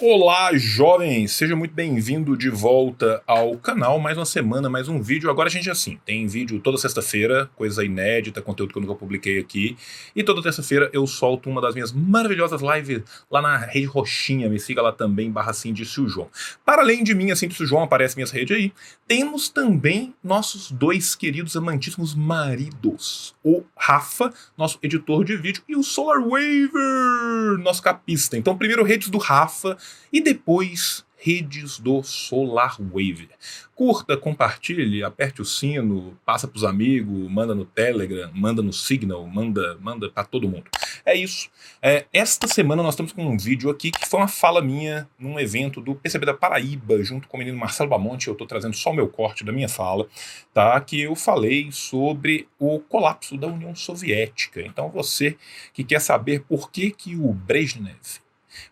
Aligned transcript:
Olá, 0.00 0.50
jovens! 0.54 1.30
Seja 1.30 1.54
muito 1.54 1.72
bem-vindo 1.72 2.36
de 2.36 2.50
volta 2.50 3.22
ao 3.24 3.56
canal. 3.56 4.00
Mais 4.00 4.18
uma 4.18 4.26
semana, 4.26 4.68
mais 4.68 4.88
um 4.88 5.00
vídeo. 5.00 5.30
Agora 5.30 5.48
a 5.48 5.50
gente 5.50 5.70
assim, 5.70 6.00
tem 6.04 6.26
vídeo 6.26 6.58
toda 6.58 6.76
sexta-feira, 6.76 7.48
coisa 7.54 7.84
inédita, 7.84 8.42
conteúdo 8.42 8.72
que 8.72 8.78
eu 8.78 8.82
nunca 8.82 8.96
publiquei 8.96 9.38
aqui. 9.38 9.76
E 10.14 10.24
toda 10.24 10.42
terça-feira 10.42 10.90
eu 10.92 11.06
solto 11.06 11.48
uma 11.48 11.60
das 11.60 11.76
minhas 11.76 11.92
maravilhosas 11.92 12.60
lives 12.60 13.02
lá 13.30 13.40
na 13.40 13.56
rede 13.56 13.86
roxinha. 13.86 14.48
Me 14.48 14.58
siga 14.58 14.82
lá 14.82 14.90
também, 14.90 15.30
barra 15.30 15.52
Síndice 15.52 16.04
João. 16.08 16.28
Para 16.64 16.82
além 16.82 17.04
de 17.04 17.14
mim, 17.14 17.30
assim, 17.30 17.48
João, 17.48 17.84
aparece 17.84 18.16
minhas 18.16 18.32
redes 18.32 18.56
aí. 18.56 18.72
Temos 19.06 19.48
também 19.48 20.12
nossos 20.24 20.72
dois 20.72 21.14
queridos 21.14 21.56
amantíssimos 21.56 22.16
maridos. 22.16 23.32
O 23.44 23.62
Rafa, 23.76 24.34
nosso 24.58 24.76
editor 24.82 25.24
de 25.24 25.36
vídeo, 25.36 25.62
e 25.68 25.76
o 25.76 25.84
Solar 25.84 26.20
Waver, 26.20 27.58
nosso 27.62 27.80
capista. 27.80 28.36
Então, 28.36 28.58
primeiro 28.58 28.82
redes 28.82 29.08
do 29.08 29.18
Rafa 29.18 29.78
e 30.12 30.20
depois 30.20 31.04
redes 31.24 31.78
do 31.78 32.02
Solar 32.02 32.76
Wave. 32.78 33.30
Curta, 33.74 34.14
compartilhe, 34.14 35.02
aperte 35.02 35.40
o 35.40 35.44
sino, 35.44 36.18
passa 36.24 36.46
para 36.46 36.58
os 36.58 36.64
amigos, 36.64 37.30
manda 37.30 37.54
no 37.54 37.64
Telegram, 37.64 38.30
manda 38.34 38.60
no 38.60 38.74
Signal, 38.74 39.26
manda, 39.26 39.78
manda 39.80 40.10
para 40.10 40.24
todo 40.24 40.46
mundo. 40.46 40.66
É 41.04 41.14
isso. 41.14 41.48
É, 41.80 42.04
esta 42.12 42.46
semana 42.46 42.82
nós 42.82 42.92
estamos 42.92 43.12
com 43.12 43.24
um 43.24 43.38
vídeo 43.38 43.70
aqui 43.70 43.90
que 43.90 44.06
foi 44.06 44.20
uma 44.20 44.28
fala 44.28 44.60
minha 44.60 45.08
num 45.18 45.40
evento 45.40 45.80
do 45.80 45.94
PCB 45.94 46.26
da 46.26 46.34
Paraíba, 46.34 47.02
junto 47.02 47.26
com 47.26 47.38
o 47.38 47.40
menino 47.40 47.56
Marcelo 47.56 47.88
Bamonte. 47.88 48.28
Eu 48.28 48.34
estou 48.34 48.46
trazendo 48.46 48.76
só 48.76 48.90
o 48.90 48.94
meu 48.94 49.08
corte 49.08 49.44
da 49.44 49.52
minha 49.52 49.68
fala, 49.68 50.06
tá? 50.52 50.78
Que 50.78 51.00
eu 51.00 51.16
falei 51.16 51.72
sobre 51.72 52.46
o 52.58 52.80
colapso 52.80 53.38
da 53.38 53.46
União 53.46 53.74
Soviética. 53.74 54.60
Então 54.60 54.90
você 54.90 55.38
que 55.72 55.82
quer 55.82 56.02
saber 56.02 56.42
por 56.42 56.70
que 56.70 56.90
que 56.90 57.16
o 57.16 57.32
Brezhnev 57.32 58.23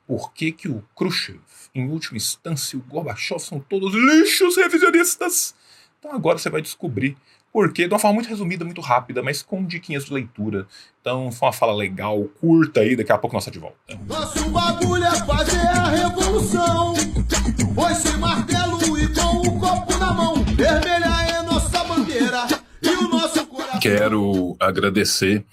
por 0.06 0.32
que, 0.32 0.52
que 0.52 0.68
o 0.68 0.82
Khrushchev, 0.96 1.40
em 1.74 1.88
última 1.88 2.16
instância, 2.16 2.78
o 2.78 2.82
Gorbachev 2.82 3.40
são 3.40 3.60
todos 3.60 3.94
lixos 3.94 4.56
revisionistas? 4.56 5.54
Então 5.98 6.12
agora 6.12 6.38
você 6.38 6.50
vai 6.50 6.60
descobrir 6.60 7.16
porque 7.52 7.86
de 7.86 7.92
uma 7.92 7.98
forma 7.98 8.14
muito 8.14 8.28
resumida, 8.28 8.64
muito 8.64 8.80
rápida, 8.80 9.22
mas 9.22 9.42
com 9.42 9.64
diquinhas 9.64 10.06
de 10.06 10.12
leitura. 10.14 10.66
Então 11.00 11.30
foi 11.30 11.46
uma 11.46 11.52
fala 11.52 11.74
legal, 11.74 12.24
curta 12.40 12.80
aí, 12.80 12.96
daqui 12.96 13.12
a 13.12 13.18
pouco 13.18 13.36
nós 13.36 13.44
de 13.44 13.58
volta. 13.58 13.76
Nosso 14.08 14.48
bagulho 14.48 15.04
é 15.04 15.14
fazer 15.26 15.58
a 15.58 15.88
revolução. 15.88 16.94
Foi 17.74 18.12
martelo 18.18 18.98
e 18.98 19.08
com 19.14 19.48
o 19.48 19.60
copo 19.60 19.98
na 19.98 20.12
mão. 20.14 20.42
Vermelha 20.44 21.26
é 21.28 21.42
nossa 21.42 21.84
bandeira 21.84 22.46
e 22.80 22.88
o 22.88 23.08
nosso 23.08 23.46
coração. 23.46 23.80
Quero 23.80 24.56
agradecer 24.58 25.44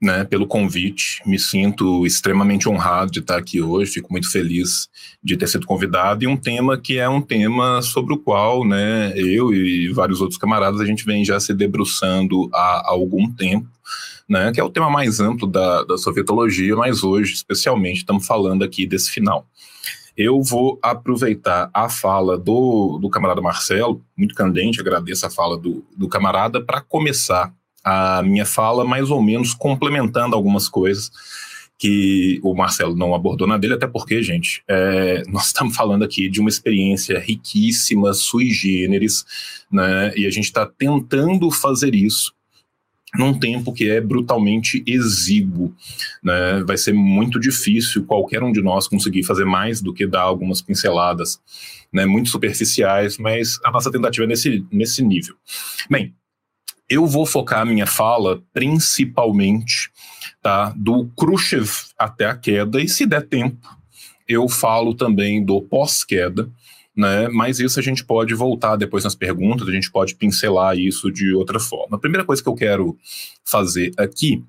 né, 0.00 0.24
pelo 0.24 0.46
convite. 0.46 1.20
Me 1.26 1.38
sinto 1.38 2.06
extremamente 2.06 2.68
honrado 2.68 3.10
de 3.10 3.18
estar 3.18 3.36
aqui 3.36 3.60
hoje, 3.60 3.92
fico 3.92 4.10
muito 4.10 4.30
feliz 4.30 4.88
de 5.22 5.36
ter 5.36 5.46
sido 5.46 5.66
convidado. 5.66 6.24
E 6.24 6.26
um 6.26 6.36
tema 6.36 6.78
que 6.78 6.98
é 6.98 7.08
um 7.08 7.20
tema 7.20 7.82
sobre 7.82 8.14
o 8.14 8.18
qual 8.18 8.64
né, 8.64 9.12
eu 9.16 9.52
e 9.52 9.92
vários 9.92 10.20
outros 10.20 10.38
camaradas 10.38 10.80
a 10.80 10.86
gente 10.86 11.04
vem 11.04 11.24
já 11.24 11.38
se 11.38 11.52
debruçando 11.52 12.48
há, 12.52 12.82
algum 12.86 13.30
tempo. 13.30 13.68
Né, 14.28 14.52
que 14.52 14.60
é 14.60 14.62
o 14.62 14.70
tema 14.70 14.88
mais 14.88 15.18
amplo 15.18 15.44
da, 15.44 15.82
da 15.82 15.98
sovietologia, 15.98 16.76
mas 16.76 17.02
hoje, 17.02 17.32
especialmente, 17.32 17.96
estamos 17.96 18.24
falando 18.24 18.62
aqui 18.62 18.86
desse 18.86 19.10
final. 19.10 19.44
Eu 20.16 20.40
vou 20.40 20.78
aproveitar 20.80 21.68
a 21.74 21.88
fala 21.88 22.38
do, 22.38 22.96
do 23.02 23.10
camarada 23.10 23.40
Marcelo, 23.40 24.04
muito 24.16 24.32
candente, 24.32 24.80
agradeço 24.80 25.26
a 25.26 25.30
fala 25.30 25.58
do, 25.58 25.84
do 25.96 26.08
camarada, 26.08 26.62
para 26.64 26.80
começar 26.80 27.52
a 27.84 28.22
minha 28.22 28.46
fala 28.46 28.84
mais 28.84 29.10
ou 29.10 29.22
menos 29.22 29.54
complementando 29.54 30.34
algumas 30.34 30.68
coisas 30.68 31.10
que 31.78 32.38
o 32.42 32.54
Marcelo 32.54 32.94
não 32.94 33.14
abordou 33.14 33.46
na 33.48 33.56
dele, 33.56 33.72
até 33.72 33.86
porque, 33.86 34.22
gente, 34.22 34.62
é, 34.68 35.22
nós 35.28 35.46
estamos 35.46 35.74
falando 35.74 36.04
aqui 36.04 36.28
de 36.28 36.38
uma 36.38 36.50
experiência 36.50 37.18
riquíssima, 37.18 38.12
sui 38.12 38.50
generis, 38.50 39.24
né, 39.72 40.12
e 40.14 40.26
a 40.26 40.30
gente 40.30 40.44
está 40.44 40.66
tentando 40.66 41.50
fazer 41.50 41.94
isso 41.94 42.34
num 43.14 43.36
tempo 43.36 43.72
que 43.72 43.88
é 43.88 44.00
brutalmente 44.00 44.84
exíguo. 44.86 45.74
Né? 46.22 46.62
Vai 46.66 46.76
ser 46.76 46.92
muito 46.92 47.40
difícil 47.40 48.04
qualquer 48.04 48.42
um 48.42 48.52
de 48.52 48.62
nós 48.62 48.86
conseguir 48.86 49.24
fazer 49.24 49.44
mais 49.44 49.80
do 49.80 49.92
que 49.92 50.06
dar 50.06 50.22
algumas 50.22 50.62
pinceladas 50.62 51.40
né, 51.92 52.06
muito 52.06 52.30
superficiais, 52.30 53.18
mas 53.18 53.58
a 53.64 53.70
nossa 53.70 53.90
tentativa 53.90 54.24
é 54.24 54.28
nesse, 54.28 54.64
nesse 54.70 55.02
nível. 55.02 55.34
Bem, 55.90 56.14
eu 56.90 57.06
vou 57.06 57.24
focar 57.24 57.60
a 57.60 57.64
minha 57.64 57.86
fala 57.86 58.42
principalmente 58.52 59.90
tá, 60.42 60.74
do 60.76 61.08
Khrushchev 61.16 61.70
até 61.96 62.26
a 62.26 62.36
queda, 62.36 62.80
e 62.80 62.88
se 62.88 63.06
der 63.06 63.26
tempo, 63.26 63.68
eu 64.28 64.48
falo 64.48 64.92
também 64.94 65.44
do 65.44 65.62
pós-queda, 65.62 66.50
né? 66.96 67.28
Mas 67.28 67.60
isso 67.60 67.78
a 67.78 67.82
gente 67.82 68.04
pode 68.04 68.34
voltar 68.34 68.76
depois 68.76 69.04
nas 69.04 69.14
perguntas, 69.14 69.68
a 69.68 69.72
gente 69.72 69.90
pode 69.90 70.16
pincelar 70.16 70.76
isso 70.76 71.10
de 71.12 71.32
outra 71.34 71.60
forma. 71.60 71.96
A 71.96 72.00
primeira 72.00 72.24
coisa 72.24 72.42
que 72.42 72.48
eu 72.48 72.54
quero 72.54 72.98
fazer 73.44 73.92
aqui 73.96 74.42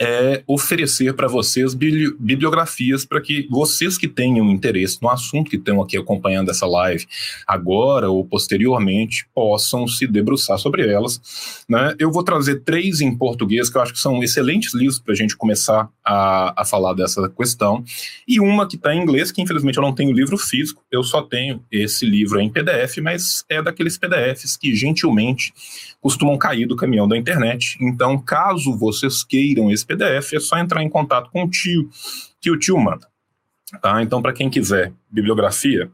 é 0.00 0.42
oferecer 0.46 1.12
para 1.12 1.28
vocês 1.28 1.74
bibliografias 1.74 3.04
para 3.04 3.20
que 3.20 3.46
vocês 3.50 3.98
que 3.98 4.08
tenham 4.08 4.50
interesse 4.50 4.98
no 5.02 5.10
assunto 5.10 5.50
que 5.50 5.56
estão 5.56 5.82
aqui 5.82 5.98
acompanhando 5.98 6.50
essa 6.50 6.66
live 6.66 7.06
agora 7.46 8.08
ou 8.08 8.24
posteriormente 8.24 9.26
possam 9.34 9.86
se 9.86 10.06
debruçar 10.06 10.58
sobre 10.58 10.90
elas. 10.90 11.64
Né? 11.68 11.94
Eu 11.98 12.10
vou 12.10 12.22
trazer 12.22 12.60
três 12.60 13.02
em 13.02 13.14
português 13.14 13.68
que 13.68 13.76
eu 13.76 13.82
acho 13.82 13.92
que 13.92 13.98
são 13.98 14.22
excelentes 14.22 14.72
livros 14.72 14.98
para 14.98 15.12
a 15.12 15.16
gente 15.16 15.36
começar 15.36 15.90
a, 16.02 16.62
a 16.62 16.64
falar 16.64 16.94
dessa 16.94 17.28
questão 17.28 17.84
e 18.26 18.40
uma 18.40 18.66
que 18.66 18.76
está 18.76 18.94
em 18.94 19.02
inglês 19.02 19.30
que 19.30 19.42
infelizmente 19.42 19.76
eu 19.76 19.82
não 19.82 19.94
tenho 19.94 20.12
livro 20.12 20.38
físico, 20.38 20.82
eu 20.90 21.02
só 21.02 21.20
tenho 21.20 21.62
esse 21.70 22.06
livro 22.06 22.40
em 22.40 22.48
PDF, 22.48 22.98
mas 23.02 23.44
é 23.50 23.62
daqueles 23.62 23.98
PDFs 23.98 24.56
que 24.56 24.74
gentilmente 24.74 25.52
costumam 26.00 26.38
cair 26.38 26.66
do 26.66 26.76
caminhão 26.76 27.06
da 27.06 27.16
internet. 27.16 27.76
Então, 27.80 28.18
caso 28.18 28.76
vocês 28.76 29.22
queiram 29.22 29.70
esse 29.70 29.84
PDF, 29.96 30.34
é 30.34 30.40
só 30.40 30.58
entrar 30.58 30.82
em 30.82 30.88
contato 30.88 31.30
com 31.30 31.44
o 31.44 31.50
tio, 31.50 31.90
que 32.40 32.50
o 32.50 32.58
tio 32.58 32.78
manda. 32.78 33.08
Tá? 33.82 34.02
Então, 34.02 34.22
para 34.22 34.32
quem 34.32 34.48
quiser 34.48 34.92
bibliografia, 35.10 35.90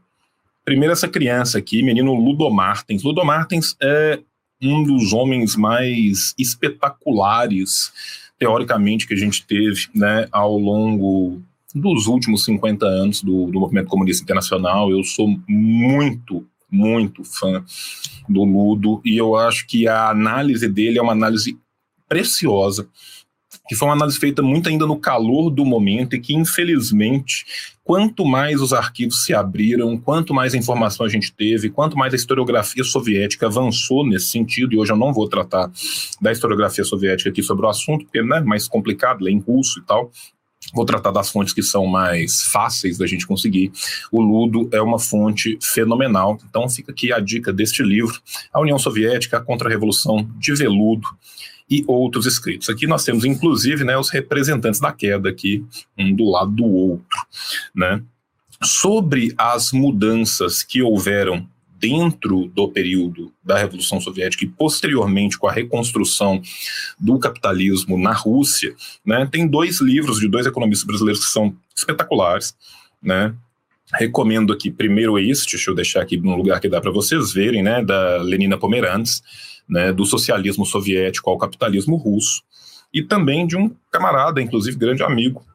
primeiro 0.63 0.93
essa 0.93 1.07
criança 1.07 1.57
aqui, 1.57 1.81
menino 1.81 2.13
Ludo 2.13 2.49
Martins. 2.49 3.03
Ludo 3.03 3.23
Martins 3.25 3.75
é 3.81 4.19
um 4.61 4.83
dos 4.83 5.13
homens 5.13 5.55
mais 5.55 6.33
espetaculares, 6.37 7.91
teoricamente, 8.37 9.07
que 9.07 9.13
a 9.13 9.17
gente 9.17 9.45
teve 9.45 9.87
né, 9.93 10.27
ao 10.31 10.57
longo 10.57 11.41
dos 11.73 12.07
últimos 12.07 12.43
50 12.45 12.85
anos 12.85 13.21
do, 13.21 13.51
do 13.51 13.59
movimento 13.59 13.87
comunista 13.87 14.23
internacional. 14.23 14.91
Eu 14.91 15.03
sou 15.03 15.27
muito 15.47 16.45
muito 16.69 17.23
fã 17.23 17.63
do 18.27 18.43
Ludo 18.43 19.01
e 19.05 19.17
eu 19.17 19.37
acho 19.37 19.65
que 19.65 19.87
a 19.87 20.09
análise 20.09 20.67
dele 20.67 20.99
é 20.99 21.01
uma 21.01 21.13
análise 21.13 21.57
preciosa, 22.09 22.87
que 23.67 23.75
foi 23.75 23.87
uma 23.87 23.93
análise 23.93 24.19
feita 24.19 24.41
muito 24.41 24.69
ainda 24.69 24.85
no 24.85 24.97
calor 24.97 25.49
do 25.49 25.65
momento 25.65 26.15
e 26.15 26.19
que, 26.19 26.33
infelizmente, 26.33 27.45
quanto 27.83 28.25
mais 28.25 28.61
os 28.61 28.73
arquivos 28.73 29.23
se 29.23 29.33
abriram, 29.33 29.97
quanto 29.97 30.33
mais 30.33 30.53
informação 30.53 31.05
a 31.05 31.09
gente 31.09 31.33
teve, 31.33 31.69
quanto 31.69 31.97
mais 31.97 32.13
a 32.13 32.15
historiografia 32.15 32.83
soviética 32.83 33.47
avançou 33.47 34.05
nesse 34.05 34.27
sentido, 34.27 34.73
e 34.73 34.77
hoje 34.77 34.91
eu 34.91 34.97
não 34.97 35.13
vou 35.13 35.27
tratar 35.27 35.71
da 36.21 36.31
historiografia 36.31 36.83
soviética 36.83 37.29
aqui 37.29 37.41
sobre 37.41 37.65
o 37.65 37.69
assunto, 37.69 38.05
porque 38.05 38.19
é 38.19 38.23
né, 38.23 38.39
mais 38.41 38.67
complicado, 38.67 39.27
é 39.27 39.31
em 39.31 39.39
curso 39.39 39.79
e 39.79 39.83
tal, 39.83 40.11
Vou 40.73 40.85
tratar 40.85 41.11
das 41.11 41.29
fontes 41.29 41.53
que 41.53 41.63
são 41.63 41.85
mais 41.85 42.43
fáceis 42.43 42.97
da 42.97 43.07
gente 43.07 43.25
conseguir. 43.25 43.71
O 44.11 44.21
Ludo 44.21 44.67
é 44.73 44.81
uma 44.81 44.99
fonte 44.99 45.57
fenomenal. 45.61 46.37
Então 46.49 46.67
fica 46.69 46.91
aqui 46.91 47.13
a 47.13 47.19
dica 47.19 47.53
deste 47.53 47.83
livro, 47.83 48.19
A 48.51 48.59
União 48.59 48.77
Soviética, 48.77 49.37
a 49.37 49.41
Contra-Revolução 49.41 50.29
de 50.37 50.53
Veludo 50.53 51.07
e 51.69 51.83
outros 51.87 52.25
escritos. 52.25 52.69
Aqui 52.69 52.87
nós 52.87 53.03
temos, 53.03 53.25
inclusive, 53.25 53.83
né, 53.83 53.97
os 53.97 54.09
representantes 54.09 54.79
da 54.79 54.91
queda 54.91 55.29
aqui, 55.29 55.65
um 55.97 56.13
do 56.13 56.29
lado 56.29 56.51
do 56.51 56.65
outro. 56.65 57.19
Né? 57.75 58.01
Sobre 58.63 59.33
as 59.37 59.71
mudanças 59.71 60.63
que 60.63 60.81
houveram 60.81 61.47
dentro 61.79 62.47
do 62.47 62.67
período 62.69 63.31
da 63.43 63.57
Revolução 63.57 64.01
Soviética 64.01 64.43
e 64.43 64.47
posteriormente 64.47 65.37
com 65.37 65.47
a 65.47 65.51
reconstrução 65.51 66.41
do 66.99 67.19
capitalismo 67.19 67.97
na 67.97 68.13
Rússia, 68.13 68.75
né, 69.05 69.27
tem 69.31 69.47
dois 69.47 69.79
livros 69.79 70.19
de 70.19 70.27
dois 70.27 70.47
economistas 70.47 70.87
brasileiros 70.87 71.23
que 71.23 71.31
são 71.31 71.55
espetaculares, 71.75 72.55
né, 72.99 73.35
Recomendo 73.93 74.51
aqui 74.51 74.69
primeiro 74.69 75.17
este, 75.17 75.55
deixa 75.55 75.71
eu 75.71 75.75
deixar 75.75 76.01
aqui 76.01 76.17
num 76.17 76.35
lugar 76.35 76.59
que 76.59 76.67
dá 76.67 76.81
para 76.81 76.91
vocês 76.91 77.31
verem, 77.31 77.63
né, 77.63 77.81
da 77.83 78.17
Lenina 78.17 78.57
Pomerantes, 78.57 79.23
né, 79.67 79.91
do 79.91 80.05
socialismo 80.05 80.65
soviético 80.65 81.29
ao 81.29 81.37
capitalismo 81.37 81.95
russo, 81.95 82.43
e 82.93 83.03
também 83.03 83.45
de 83.45 83.57
um 83.57 83.75
camarada, 83.91 84.41
inclusive 84.41 84.77
grande 84.77 85.03
amigo, 85.03 85.45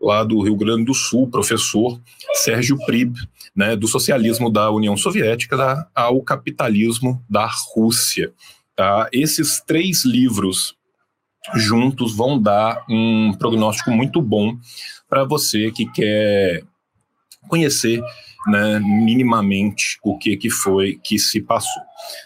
lá 0.00 0.22
do 0.22 0.40
Rio 0.42 0.56
Grande 0.56 0.84
do 0.84 0.94
Sul, 0.94 1.28
professor 1.28 2.00
Sérgio 2.34 2.76
Prib, 2.84 3.16
né, 3.54 3.74
do 3.74 3.88
socialismo 3.88 4.50
da 4.50 4.70
União 4.70 4.96
Soviética 4.96 5.88
ao 5.94 6.22
capitalismo 6.22 7.22
da 7.28 7.48
Rússia. 7.74 8.32
Tá? 8.74 9.08
Esses 9.10 9.60
três 9.60 10.04
livros 10.04 10.76
juntos 11.54 12.14
vão 12.14 12.40
dar 12.40 12.84
um 12.88 13.32
prognóstico 13.38 13.90
muito 13.90 14.20
bom 14.20 14.56
para 15.08 15.24
você 15.24 15.70
que 15.70 15.90
quer 15.90 16.62
conhecer 17.48 18.02
né, 18.46 18.78
minimamente 18.80 19.98
o 20.02 20.18
que, 20.18 20.36
que 20.36 20.50
foi 20.50 21.00
que 21.02 21.18
se 21.18 21.40
passou. 21.40 21.82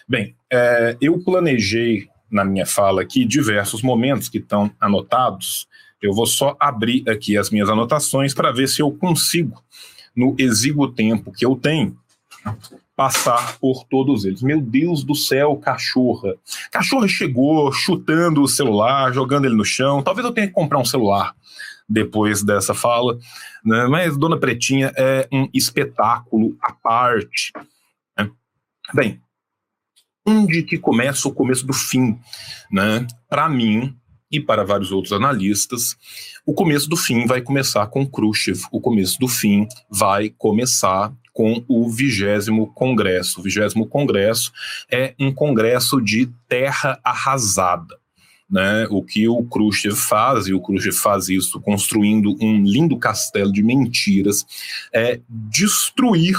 Bem, 0.08 0.34
é, 0.52 0.96
eu 1.00 1.18
planejei 1.18 2.08
na 2.30 2.44
minha 2.44 2.66
fala 2.66 3.02
aqui 3.02 3.24
diversos 3.24 3.82
momentos 3.82 4.28
que 4.28 4.38
estão 4.38 4.70
anotados. 4.80 5.66
Eu 6.00 6.14
vou 6.14 6.26
só 6.26 6.56
abrir 6.58 7.08
aqui 7.08 7.36
as 7.36 7.50
minhas 7.50 7.68
anotações 7.68 8.32
para 8.32 8.52
ver 8.52 8.68
se 8.68 8.80
eu 8.80 8.90
consigo, 8.92 9.62
no 10.16 10.34
exíguo 10.38 10.88
tempo 10.88 11.32
que 11.32 11.44
eu 11.44 11.56
tenho, 11.56 11.96
passar 12.96 13.58
por 13.58 13.84
todos 13.84 14.24
eles. 14.24 14.42
Meu 14.42 14.60
Deus 14.60 15.02
do 15.02 15.14
céu, 15.14 15.56
cachorra. 15.56 16.36
Cachorra 16.70 17.08
chegou 17.08 17.72
chutando 17.72 18.42
o 18.42 18.48
celular, 18.48 19.12
jogando 19.12 19.46
ele 19.46 19.56
no 19.56 19.64
chão. 19.64 20.02
Talvez 20.02 20.24
eu 20.24 20.32
tenha 20.32 20.46
que 20.46 20.52
comprar 20.52 20.78
um 20.78 20.84
celular 20.84 21.34
depois 21.88 22.42
dessa 22.42 22.72
fala, 22.72 23.18
né? 23.64 23.86
mas 23.88 24.16
Dona 24.16 24.38
Pretinha 24.38 24.92
é 24.96 25.28
um 25.32 25.48
espetáculo 25.52 26.56
à 26.62 26.72
parte. 26.72 27.52
Né? 28.16 28.30
Bem, 28.94 29.20
onde 30.26 30.62
que 30.62 30.78
começa 30.78 31.28
o 31.28 31.32
começo 31.32 31.66
do 31.66 31.72
fim? 31.72 32.18
Né? 32.70 33.06
Para 33.28 33.48
mim 33.48 33.94
e 34.30 34.40
para 34.40 34.64
vários 34.64 34.92
outros 34.92 35.12
analistas, 35.12 35.96
o 36.46 36.54
começo 36.54 36.88
do 36.88 36.96
fim 36.96 37.26
vai 37.26 37.40
começar 37.42 37.86
com 37.88 38.06
Khrushchev, 38.06 38.62
o 38.70 38.80
começo 38.80 39.18
do 39.18 39.26
fim 39.26 39.66
vai 39.90 40.30
começar 40.30 41.12
com 41.32 41.64
o 41.68 41.88
vigésimo 41.88 42.72
congresso. 42.72 43.40
O 43.40 43.42
vigésimo 43.42 43.86
congresso 43.86 44.52
é 44.90 45.14
um 45.18 45.32
congresso 45.32 46.00
de 46.00 46.30
terra 46.48 47.00
arrasada 47.02 48.00
né, 48.50 48.86
o 48.90 49.02
que 49.02 49.28
o 49.28 49.44
Khrushchev 49.44 49.94
faz, 49.94 50.48
e 50.48 50.52
o 50.52 50.60
Khrushchev 50.60 50.96
faz 50.96 51.28
isso 51.28 51.60
construindo 51.60 52.36
um 52.40 52.62
lindo 52.64 52.98
castelo 52.98 53.52
de 53.52 53.62
mentiras, 53.62 54.44
é 54.92 55.20
destruir 55.28 56.36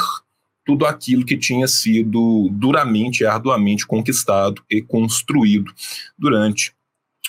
tudo 0.66 0.86
aquilo 0.86 1.26
que 1.26 1.38
tinha 1.38 1.68
sido 1.68 2.50
duramente 2.52 3.22
e 3.22 3.26
arduamente 3.26 3.86
conquistado 3.86 4.62
e 4.70 4.82
construído 4.82 5.74
durante 6.18 6.74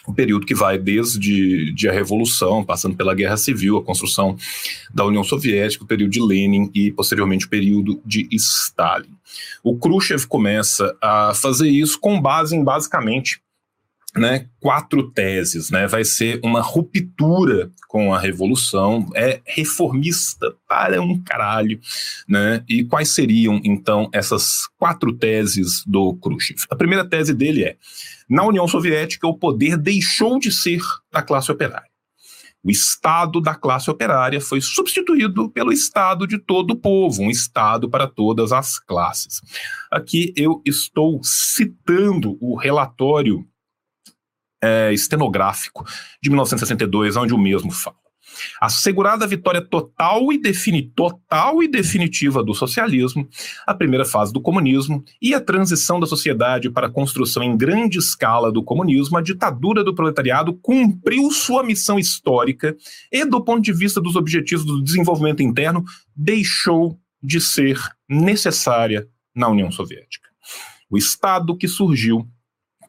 o 0.07 0.13
período 0.13 0.47
que 0.47 0.55
vai 0.55 0.79
desde 0.79 1.73
de 1.73 1.89
a 1.89 1.93
Revolução, 1.93 2.65
passando 2.65 2.97
pela 2.97 3.15
Guerra 3.15 3.37
Civil, 3.37 3.77
a 3.79 3.85
construção 3.85 4.37
da 4.93 5.05
União 5.05 5.23
Soviética, 5.23 5.85
o 5.85 5.87
período 5.87 6.11
de 6.11 6.21
Lenin 6.21 6.71
e, 6.75 6.91
posteriormente, 6.91 7.47
o 7.47 7.49
período 7.49 8.01
de 8.05 8.29
Stalin. 8.33 9.15
O 9.63 9.79
Khrushchev 9.79 10.27
começa 10.27 10.97
a 11.01 11.33
fazer 11.35 11.69
isso 11.69 11.99
com 12.01 12.21
base 12.21 12.57
em, 12.57 12.65
basicamente, 12.65 13.41
né, 14.17 14.47
quatro 14.61 15.11
teses, 15.11 15.71
né, 15.71 15.87
vai 15.87 16.05
ser 16.05 16.39
uma 16.45 16.61
ruptura 16.61 17.71
com 17.89 18.13
a 18.13 18.19
revolução, 18.19 19.09
é 19.15 19.41
reformista 19.47 20.55
para 20.69 21.01
um 21.01 21.23
caralho, 21.23 21.81
né, 22.29 22.63
e 22.69 22.85
quais 22.85 23.15
seriam 23.15 23.61
então 23.65 24.09
essas 24.13 24.69
quatro 24.79 25.13
teses 25.15 25.83
do 25.87 26.15
Khrushchev? 26.17 26.61
A 26.71 26.77
primeira 26.77 27.09
tese 27.09 27.33
dele 27.33 27.65
é: 27.65 27.77
na 28.29 28.45
União 28.45 28.69
Soviética 28.69 29.27
o 29.27 29.37
poder 29.37 29.77
deixou 29.77 30.39
de 30.39 30.53
ser 30.53 30.81
da 31.11 31.23
classe 31.23 31.51
operária. 31.51 31.91
O 32.65 32.71
Estado 32.71 33.41
da 33.41 33.57
classe 33.57 33.91
operária 33.91 34.41
foi 34.41 34.61
substituído 34.61 35.51
pelo 35.51 35.73
Estado 35.73 36.29
de 36.29 36.39
todo 36.39 36.73
o 36.73 36.77
povo, 36.77 37.23
um 37.23 37.31
Estado 37.31 37.91
para 37.91 38.07
todas 38.07 38.53
as 38.53 38.79
classes. 38.79 39.41
Aqui 39.91 40.33
eu 40.37 40.63
estou 40.65 41.21
citando 41.25 42.39
o 42.41 42.55
relatório 42.55 43.45
é, 44.63 44.93
estenográfico 44.93 45.85
de 46.23 46.31
1962, 46.31 47.17
onde 47.17 47.35
o 47.35 47.39
mesmo 47.39 47.73
fala. 47.73 47.97
Assegurada 48.61 49.25
a 49.25 49.29
vitória 49.29 49.61
total 49.61 50.33
e, 50.33 50.41
defini 50.41 50.83
total 50.83 51.63
e 51.63 51.69
definitiva 51.69 52.43
do 52.43 52.55
socialismo, 52.55 53.29
a 53.67 53.75
primeira 53.75 54.05
fase 54.05 54.33
do 54.33 54.41
comunismo 54.41 55.05
e 55.21 55.35
a 55.35 55.41
transição 55.41 56.01
da 56.01 56.07
sociedade 56.07 56.71
para 56.71 56.87
a 56.87 56.91
construção 56.91 57.43
em 57.43 57.57
grande 57.57 57.99
escala 57.99 58.51
do 58.51 58.63
comunismo, 58.63 59.19
a 59.19 59.23
ditadura 59.23 59.85
do 59.85 59.95
proletariado 59.95 60.55
cumpriu 60.55 61.31
sua 61.31 61.63
missão 61.63 61.99
histórica 61.99 62.77
e, 63.11 63.25
do 63.25 63.43
ponto 63.43 63.63
de 63.63 63.73
vista 63.73 64.01
dos 64.01 64.17
objetivos 64.17 64.65
do 64.65 64.83
desenvolvimento 64.83 65.43
interno, 65.43 65.85
deixou 66.15 66.99
de 67.23 67.41
ser 67.41 67.79
necessária 68.09 69.07
na 69.35 69.49
União 69.49 69.71
Soviética. 69.71 70.29
O 70.91 70.99
Estado 70.99 71.57
que 71.57 71.69
surgiu 71.69 72.27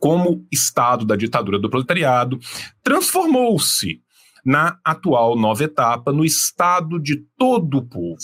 como 0.04 0.46
Estado 0.52 1.06
da 1.06 1.16
ditadura 1.16 1.58
do 1.58 1.70
proletariado, 1.70 2.38
transformou-se 2.84 4.02
na 4.46 4.78
atual 4.84 5.38
nova 5.38 5.64
etapa 5.64 6.12
no 6.12 6.26
Estado 6.26 7.00
de 7.00 7.24
todo 7.38 7.78
o 7.78 7.86
povo, 7.86 8.18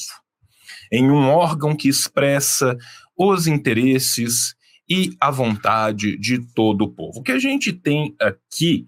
em 0.92 1.10
um 1.10 1.30
órgão 1.30 1.74
que 1.74 1.88
expressa 1.88 2.78
os 3.18 3.48
interesses 3.48 4.56
e 4.90 5.12
a 5.22 5.32
vontade 5.32 6.18
de 6.18 6.40
todo 6.54 6.82
o 6.82 6.90
povo. 6.90 7.22
O 7.22 7.24
que 7.24 7.32
a 7.32 7.40
gente 7.40 7.72
tem 7.72 8.14
aqui 8.20 8.86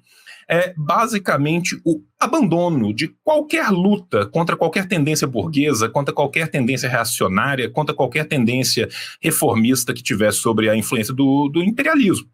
é 0.51 0.74
basicamente 0.75 1.80
o 1.86 2.03
abandono 2.19 2.94
de 2.94 3.07
qualquer 3.24 3.69
luta 3.69 4.25
contra 4.25 4.57
qualquer 4.57 4.86
tendência 4.86 5.25
burguesa, 5.25 5.88
contra 5.88 6.13
qualquer 6.13 6.50
tendência 6.50 6.89
reacionária, 6.89 7.69
contra 7.69 7.95
qualquer 7.95 8.25
tendência 8.27 8.89
reformista 9.21 9.94
que 9.94 10.03
tivesse 10.03 10.39
sobre 10.39 10.69
a 10.69 10.75
influência 10.75 11.13
do, 11.13 11.48
do 11.48 11.63
imperialismo. 11.63 12.27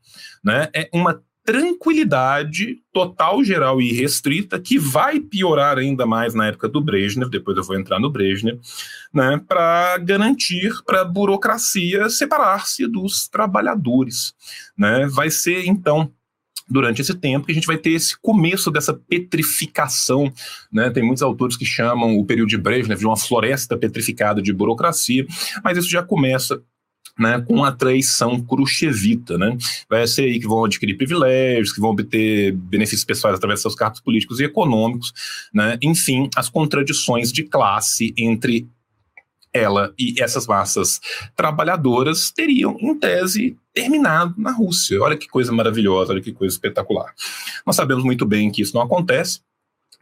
Né? 0.43 0.67
É 0.73 0.89
uma 0.91 1.21
tranquilidade 1.45 2.79
total, 2.91 3.41
geral 3.41 3.79
e 3.79 3.93
restrita, 3.93 4.59
que 4.59 4.77
vai 4.77 5.19
piorar 5.19 5.77
ainda 5.77 6.05
mais 6.05 6.33
na 6.33 6.47
época 6.47 6.67
do 6.67 6.81
Brezhnev, 6.81 7.29
depois 7.29 7.55
eu 7.55 7.63
vou 7.63 7.79
entrar 7.79 7.99
no 7.99 8.09
Brezhnev, 8.09 8.59
né, 9.13 9.39
para 9.47 9.97
garantir 9.99 10.73
para 10.85 11.01
a 11.01 11.05
burocracia 11.05 12.09
separar-se 12.09 12.85
dos 12.85 13.29
trabalhadores. 13.29 14.33
Né? 14.77 15.07
Vai 15.09 15.29
ser, 15.29 15.65
então, 15.65 16.11
durante 16.69 17.01
esse 17.01 17.13
tempo 17.13 17.45
que 17.45 17.51
a 17.51 17.55
gente 17.55 17.67
vai 17.67 17.77
ter 17.77 17.91
esse 17.91 18.17
começo 18.19 18.69
dessa 18.69 18.93
petrificação, 18.93 20.31
né? 20.71 20.89
Tem 20.89 21.03
muitos 21.03 21.23
autores 21.23 21.55
que 21.55 21.65
chamam 21.65 22.17
o 22.17 22.25
período 22.25 22.49
de 22.49 22.57
Brezhnev 22.57 22.99
de 22.99 23.05
uma 23.05 23.17
floresta 23.17 23.77
petrificada 23.77 24.41
de 24.41 24.51
burocracia, 24.51 25.25
mas 25.63 25.77
isso 25.77 25.89
já 25.89 26.03
começa 26.03 26.61
né, 27.17 27.43
com 27.47 27.63
a 27.63 27.71
traição 27.71 28.39
khrushchevita, 28.39 29.37
né? 29.37 29.57
Vai 29.89 30.05
ser 30.07 30.23
aí 30.23 30.39
que 30.39 30.47
vão 30.47 30.65
adquirir 30.65 30.95
privilégios, 30.95 31.73
que 31.73 31.81
vão 31.81 31.89
obter 31.89 32.51
benefícios 32.51 33.05
pessoais 33.05 33.35
através 33.35 33.59
de 33.59 33.61
seus 33.63 33.75
cargos 33.75 33.99
políticos 33.99 34.39
e 34.39 34.43
econômicos, 34.43 35.13
né? 35.53 35.77
Enfim, 35.81 36.29
as 36.35 36.47
contradições 36.47 37.31
de 37.31 37.43
classe 37.43 38.13
entre 38.17 38.67
ela 39.57 39.93
e 39.97 40.15
essas 40.21 40.47
massas 40.47 40.99
trabalhadoras 41.35 42.31
teriam, 42.31 42.77
em 42.79 42.97
tese, 42.97 43.57
terminado 43.73 44.33
na 44.37 44.51
Rússia. 44.51 45.01
Olha 45.01 45.17
que 45.17 45.27
coisa 45.27 45.51
maravilhosa, 45.51 46.13
olha 46.13 46.21
que 46.21 46.31
coisa 46.31 46.55
espetacular. 46.55 47.13
Nós 47.65 47.75
sabemos 47.75 48.03
muito 48.03 48.25
bem 48.25 48.51
que 48.51 48.61
isso 48.61 48.75
não 48.75 48.81
acontece, 48.81 49.41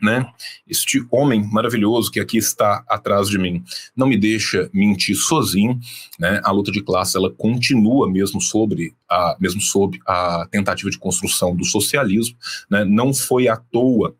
né? 0.01 0.25
Este 0.67 1.05
homem 1.09 1.43
maravilhoso 1.51 2.11
que 2.11 2.19
aqui 2.19 2.37
está 2.37 2.83
atrás 2.87 3.29
de 3.29 3.37
mim 3.37 3.63
não 3.95 4.07
me 4.07 4.17
deixa 4.17 4.69
mentir 4.73 5.15
sozinho, 5.15 5.79
né? 6.19 6.41
A 6.43 6.51
luta 6.51 6.71
de 6.71 6.81
classe 6.81 7.17
ela 7.17 7.31
continua 7.31 8.09
mesmo 8.09 8.41
sobre 8.41 8.93
a 9.09 9.35
mesmo 9.39 9.61
sob 9.61 9.99
a 10.05 10.47
tentativa 10.51 10.89
de 10.89 10.97
construção 10.97 11.55
do 11.55 11.63
socialismo, 11.63 12.35
né? 12.69 12.83
Não 12.83 13.13
foi 13.13 13.47
à 13.47 13.55
toa 13.55 14.15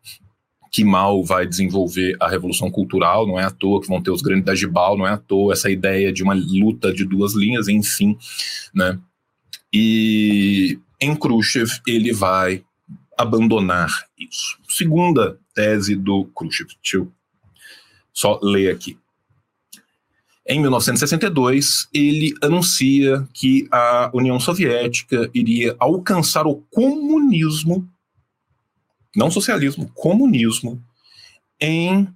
que 0.76 0.84
mal 0.84 1.24
vai 1.24 1.46
desenvolver 1.46 2.18
a 2.20 2.28
revolução 2.28 2.70
cultural, 2.70 3.26
não 3.26 3.40
é 3.40 3.44
à 3.44 3.50
toa 3.50 3.80
que 3.80 3.88
vão 3.88 4.02
ter 4.02 4.10
os 4.10 4.20
grandes 4.20 4.44
da 4.44 4.54
Gibal, 4.54 4.98
não 4.98 5.06
é 5.06 5.12
à 5.12 5.16
toa 5.16 5.54
essa 5.54 5.70
ideia 5.70 6.12
de 6.12 6.22
uma 6.22 6.34
luta 6.34 6.92
de 6.92 7.02
duas 7.02 7.32
linhas, 7.32 7.66
enfim, 7.66 8.14
né? 8.74 8.98
E 9.72 10.78
em 11.00 11.16
Khrushchev 11.16 11.70
ele 11.86 12.12
vai 12.12 12.62
abandonar 13.16 13.88
isso. 14.18 14.58
Segunda 14.68 15.38
tese 15.54 15.96
do 15.96 16.26
Khrushchev, 16.38 16.68
deixa 16.82 16.98
eu 16.98 17.10
só 18.12 18.38
ler 18.42 18.70
aqui. 18.70 18.98
Em 20.46 20.60
1962, 20.60 21.88
ele 21.94 22.34
anuncia 22.42 23.26
que 23.32 23.66
a 23.72 24.10
União 24.12 24.38
Soviética 24.38 25.30
iria 25.32 25.74
alcançar 25.78 26.46
o 26.46 26.56
comunismo 26.70 27.88
não 29.16 29.30
socialismo, 29.30 29.90
comunismo, 29.94 30.84
em 31.58 32.06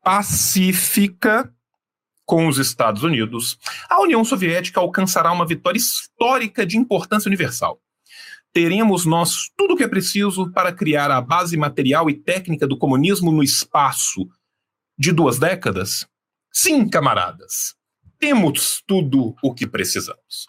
pacífica 0.03 1.51
com 2.25 2.47
os 2.47 2.57
Estados 2.57 3.03
Unidos, 3.03 3.59
a 3.89 4.01
União 4.01 4.23
Soviética 4.23 4.79
alcançará 4.79 5.31
uma 5.31 5.45
vitória 5.45 5.77
histórica 5.77 6.65
de 6.65 6.77
importância 6.77 7.29
universal 7.29 7.79
teremos 8.53 9.05
nós 9.05 9.49
tudo 9.57 9.73
o 9.73 9.77
que 9.77 9.83
é 9.83 9.87
preciso 9.87 10.51
para 10.51 10.73
criar 10.73 11.09
a 11.11 11.21
base 11.21 11.55
material 11.57 12.09
e 12.09 12.13
técnica 12.13 12.67
do 12.67 12.77
comunismo 12.77 13.31
no 13.31 13.43
espaço 13.43 14.27
de 14.97 15.11
duas 15.11 15.39
décadas? 15.39 16.07
Sim, 16.51 16.87
camaradas, 16.89 17.75
temos 18.19 18.83
tudo 18.85 19.35
o 19.41 19.53
que 19.53 19.65
precisamos. 19.65 20.45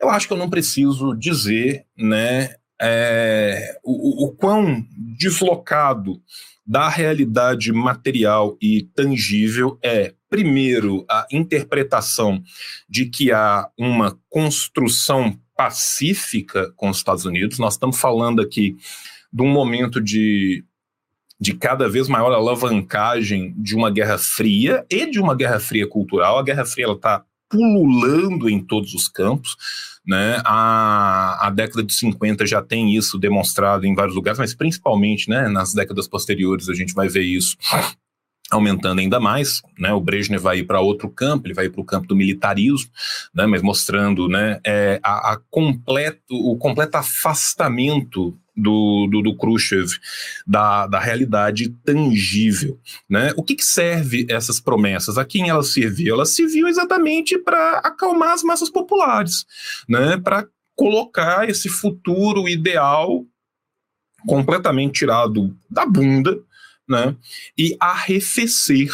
Eu 0.00 0.08
acho 0.08 0.28
que 0.28 0.32
eu 0.32 0.38
não 0.38 0.48
preciso 0.48 1.12
dizer 1.14 1.84
né, 1.96 2.54
é, 2.80 3.78
o, 3.82 4.26
o 4.26 4.32
quão 4.32 4.86
deslocado 4.96 6.22
da 6.64 6.88
realidade 6.88 7.72
material 7.72 8.56
e 8.60 8.82
tangível 8.94 9.78
é, 9.82 10.14
primeiro, 10.28 11.04
a 11.10 11.26
interpretação 11.32 12.42
de 12.88 13.06
que 13.06 13.32
há 13.32 13.68
uma 13.76 14.18
construção 14.28 15.38
pacífica 15.58 16.72
com 16.76 16.88
os 16.88 16.98
Estados 16.98 17.24
Unidos. 17.24 17.58
Nós 17.58 17.74
estamos 17.74 17.98
falando 17.98 18.40
aqui 18.40 18.76
de 19.32 19.42
um 19.42 19.48
momento 19.48 20.00
de, 20.00 20.64
de 21.40 21.52
cada 21.52 21.88
vez 21.88 22.06
maior 22.06 22.32
alavancagem 22.32 23.52
de 23.58 23.74
uma 23.74 23.90
guerra 23.90 24.16
fria 24.18 24.86
e 24.88 25.10
de 25.10 25.18
uma 25.18 25.34
guerra 25.34 25.58
fria 25.58 25.84
cultural. 25.84 26.38
A 26.38 26.44
guerra 26.44 26.64
fria 26.64 26.86
está 26.92 27.24
pululando 27.50 28.48
em 28.48 28.60
todos 28.60 28.94
os 28.94 29.08
campos. 29.08 29.56
Né? 30.06 30.40
A, 30.44 31.48
a 31.48 31.50
década 31.50 31.82
de 31.82 31.92
50 31.92 32.46
já 32.46 32.62
tem 32.62 32.94
isso 32.94 33.18
demonstrado 33.18 33.84
em 33.84 33.96
vários 33.96 34.14
lugares, 34.14 34.38
mas 34.38 34.54
principalmente 34.54 35.28
né, 35.28 35.48
nas 35.48 35.74
décadas 35.74 36.06
posteriores 36.06 36.68
a 36.68 36.74
gente 36.74 36.94
vai 36.94 37.08
ver 37.08 37.24
isso 37.24 37.56
aumentando 38.50 39.00
ainda 39.00 39.20
mais, 39.20 39.62
né? 39.78 39.92
O 39.92 40.00
Brezhnev 40.00 40.42
vai 40.42 40.62
para 40.62 40.80
outro 40.80 41.08
campo, 41.10 41.46
ele 41.46 41.54
vai 41.54 41.68
para 41.68 41.80
o 41.80 41.84
campo 41.84 42.06
do 42.06 42.16
militarismo, 42.16 42.90
né? 43.34 43.46
Mas 43.46 43.62
mostrando, 43.62 44.28
né, 44.28 44.58
é, 44.64 44.98
a, 45.02 45.32
a 45.32 45.40
completo, 45.50 46.22
o 46.30 46.56
completo 46.56 46.96
afastamento 46.96 48.36
do, 48.56 49.06
do, 49.10 49.22
do 49.22 49.36
Khrushchev 49.36 49.88
da, 50.46 50.86
da 50.86 50.98
realidade 50.98 51.68
tangível, 51.84 52.78
né? 53.08 53.32
O 53.36 53.42
que, 53.42 53.54
que 53.54 53.64
serve 53.64 54.26
essas 54.28 54.58
promessas? 54.58 55.18
A 55.18 55.24
quem 55.24 55.48
elas 55.48 55.72
serviam? 55.72 56.16
Elas 56.16 56.34
serviam 56.34 56.68
exatamente 56.68 57.38
para 57.38 57.78
acalmar 57.78 58.32
as 58.32 58.42
massas 58.42 58.70
populares, 58.70 59.44
né? 59.88 60.16
Para 60.16 60.46
colocar 60.74 61.48
esse 61.48 61.68
futuro 61.68 62.48
ideal 62.48 63.24
completamente 64.26 65.00
tirado 65.00 65.56
da 65.70 65.86
bunda 65.86 66.38
né, 66.88 67.16
e 67.56 67.76
arrefecer 67.78 68.90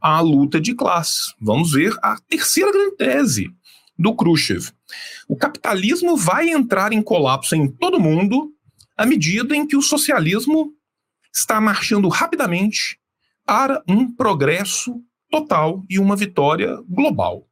a 0.00 0.20
luta 0.20 0.60
de 0.60 0.74
classes. 0.74 1.34
Vamos 1.40 1.72
ver 1.72 1.96
a 2.02 2.16
terceira 2.28 2.70
grande 2.70 2.96
tese 2.96 3.50
do 3.98 4.14
Khrushchev. 4.14 4.70
O 5.28 5.36
capitalismo 5.36 6.16
vai 6.16 6.50
entrar 6.50 6.92
em 6.92 7.02
colapso 7.02 7.54
em 7.54 7.68
todo 7.68 8.00
mundo 8.00 8.52
à 8.96 9.06
medida 9.06 9.56
em 9.56 9.66
que 9.66 9.76
o 9.76 9.82
socialismo 9.82 10.72
está 11.32 11.60
marchando 11.60 12.08
rapidamente 12.08 12.98
para 13.44 13.82
um 13.88 14.12
progresso 14.14 15.00
total 15.30 15.82
e 15.88 15.98
uma 15.98 16.14
vitória 16.14 16.76
global. 16.88 17.46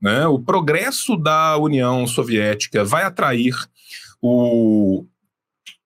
Né? 0.00 0.26
O 0.26 0.38
progresso 0.38 1.16
da 1.16 1.56
União 1.56 2.06
Soviética 2.06 2.84
vai 2.84 3.04
atrair 3.04 3.54
o 4.20 5.06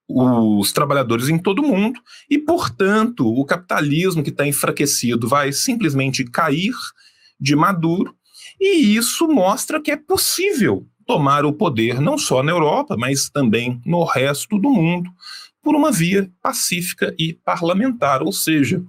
os 0.08 0.72
trabalhadores 0.72 1.28
em 1.28 1.38
todo 1.38 1.60
o 1.60 1.68
mundo 1.68 2.00
e, 2.30 2.38
portanto, 2.38 3.26
o 3.26 3.44
capitalismo 3.44 4.22
que 4.22 4.30
está 4.30 4.46
enfraquecido 4.46 5.28
vai 5.28 5.52
simplesmente 5.52 6.24
cair 6.24 6.74
de 7.38 7.54
maduro 7.54 8.16
e 8.58 8.96
isso 8.96 9.28
mostra 9.28 9.80
que 9.80 9.90
é 9.90 9.96
possível 9.96 10.86
tomar 11.06 11.44
o 11.44 11.52
poder 11.52 12.00
não 12.00 12.16
só 12.18 12.42
na 12.42 12.52
Europa, 12.52 12.96
mas 12.96 13.28
também 13.28 13.80
no 13.84 14.04
resto 14.04 14.58
do 14.58 14.70
mundo 14.70 15.10
por 15.62 15.74
uma 15.74 15.92
via 15.92 16.30
pacífica 16.42 17.14
e 17.18 17.34
parlamentar, 17.34 18.22
ou 18.22 18.32
seja, 18.32 18.82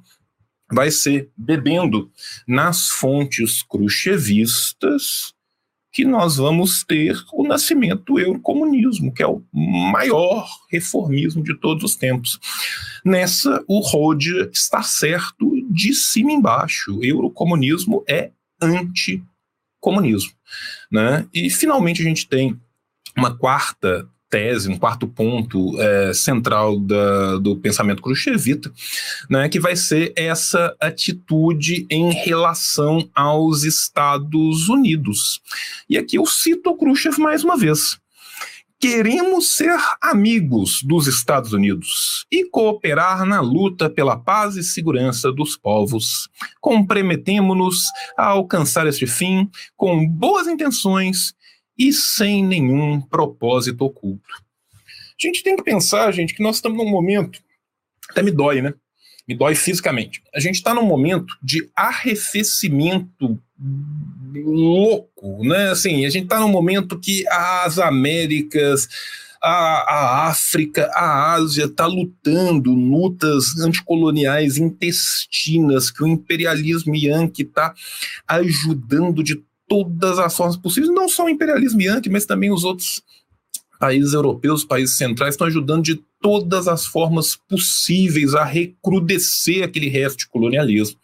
vai 0.71 0.91
ser 0.91 1.29
bebendo 1.35 2.11
nas 2.47 2.87
fontes 2.87 3.61
cruchevistas 3.63 5.33
que 5.91 6.05
nós 6.05 6.37
vamos 6.37 6.83
ter 6.83 7.15
o 7.33 7.47
nascimento 7.47 8.03
do 8.03 8.19
eurocomunismo, 8.19 9.13
que 9.13 9.23
é 9.23 9.27
o 9.27 9.43
maior 9.53 10.47
reformismo 10.71 11.43
de 11.43 11.57
todos 11.59 11.83
os 11.83 11.95
tempos. 11.95 12.39
Nessa, 13.03 13.63
o 13.67 13.79
Rodia 13.79 14.49
está 14.53 14.83
certo 14.83 15.51
de 15.69 15.93
cima 15.93 16.31
embaixo. 16.31 16.99
Eurocomunismo 17.03 18.03
é 18.07 18.31
anticomunismo. 18.61 20.31
Né? 20.91 21.27
E, 21.33 21.49
finalmente, 21.49 22.01
a 22.01 22.05
gente 22.05 22.27
tem 22.27 22.59
uma 23.17 23.35
quarta 23.35 24.07
tese, 24.29 24.69
um 24.69 24.77
quarto 24.77 25.07
ponto 25.07 25.79
é, 25.81 26.13
central 26.13 26.79
da, 26.79 27.37
do 27.37 27.55
pensamento 27.55 28.01
khrushchevita, 28.01 28.71
né, 29.29 29.49
que 29.49 29.59
vai 29.59 29.75
ser 29.75 30.13
essa 30.15 30.75
atitude 30.79 31.87
em 31.89 32.11
relação 32.11 33.09
aos 33.13 33.63
Estados 33.63 34.69
Unidos. 34.69 35.41
E 35.89 35.97
aqui 35.97 36.17
eu 36.17 36.25
cito 36.25 36.69
o 36.69 36.77
Khrushchev 36.77 37.19
mais 37.19 37.43
uma 37.43 37.57
vez. 37.57 37.97
Queremos 38.81 39.57
ser 39.57 39.77
amigos 40.01 40.81
dos 40.83 41.05
Estados 41.05 41.51
Unidos 41.51 42.25
e 42.31 42.45
cooperar 42.45 43.25
na 43.25 43.41
luta 43.41 43.89
pela 43.89 44.15
paz 44.15 44.55
e 44.55 44.63
segurança 44.63 45.33
dos 45.33 45.57
povos. 45.57 46.29
Comprometemos-nos 46.61 47.83
a 48.17 48.27
alcançar 48.27 48.87
este 48.87 49.05
fim 49.05 49.49
com 49.75 50.07
boas 50.07 50.47
intenções 50.47 51.33
e 51.79 51.93
sem 51.93 52.45
nenhum 52.45 52.99
propósito 52.99 53.85
oculto. 53.85 54.49
A 55.21 55.27
gente 55.27 55.41
tem 55.41 55.55
que 55.55 55.63
pensar, 55.63 56.11
gente, 56.11 56.33
que 56.33 56.43
nós 56.43 56.57
estamos 56.57 56.77
num 56.77 56.89
momento, 56.89 57.41
até 58.09 58.21
me 58.21 58.31
dói, 58.31 58.61
né? 58.61 58.73
Me 59.25 59.35
dói 59.35 59.55
fisicamente. 59.55 60.21
A 60.35 60.39
gente 60.39 60.55
está 60.55 60.73
num 60.73 60.85
momento 60.85 61.37
de 61.41 61.69
arrefecimento 61.75 63.39
louco, 64.33 65.43
né? 65.43 65.69
Assim, 65.69 66.05
a 66.05 66.09
gente 66.09 66.23
está 66.23 66.39
num 66.39 66.49
momento 66.49 66.99
que 66.99 67.25
as 67.29 67.79
Américas, 67.79 68.87
a, 69.41 69.49
a 69.49 70.27
África, 70.27 70.89
a 70.93 71.33
Ásia 71.33 71.65
está 71.65 71.85
lutando 71.85 72.73
lutas 72.73 73.57
anticoloniais 73.59 74.57
intestinas 74.57 75.89
que 75.91 76.03
o 76.03 76.07
imperialismo 76.07 76.95
yankee 76.95 77.43
está 77.43 77.73
ajudando 78.27 79.23
de 79.23 79.41
todas 79.69 80.19
as 80.19 80.35
formas 80.35 80.57
possíveis, 80.57 80.91
não 80.91 81.07
só 81.07 81.25
o 81.25 81.29
imperialismo 81.29 81.81
yankee, 81.81 82.09
mas 82.09 82.25
também 82.25 82.51
os 82.51 82.63
outros 82.63 83.01
países 83.79 84.13
europeus, 84.13 84.65
países 84.65 84.97
centrais, 84.97 85.35
estão 85.35 85.47
ajudando 85.47 85.83
de 85.83 86.03
todas 86.19 86.67
as 86.67 86.85
formas 86.85 87.37
possíveis 87.37 88.35
a 88.35 88.43
recrudescer 88.43 89.63
aquele 89.63 89.87
resto 89.87 90.19
de 90.19 90.27
colonialismo. 90.27 90.99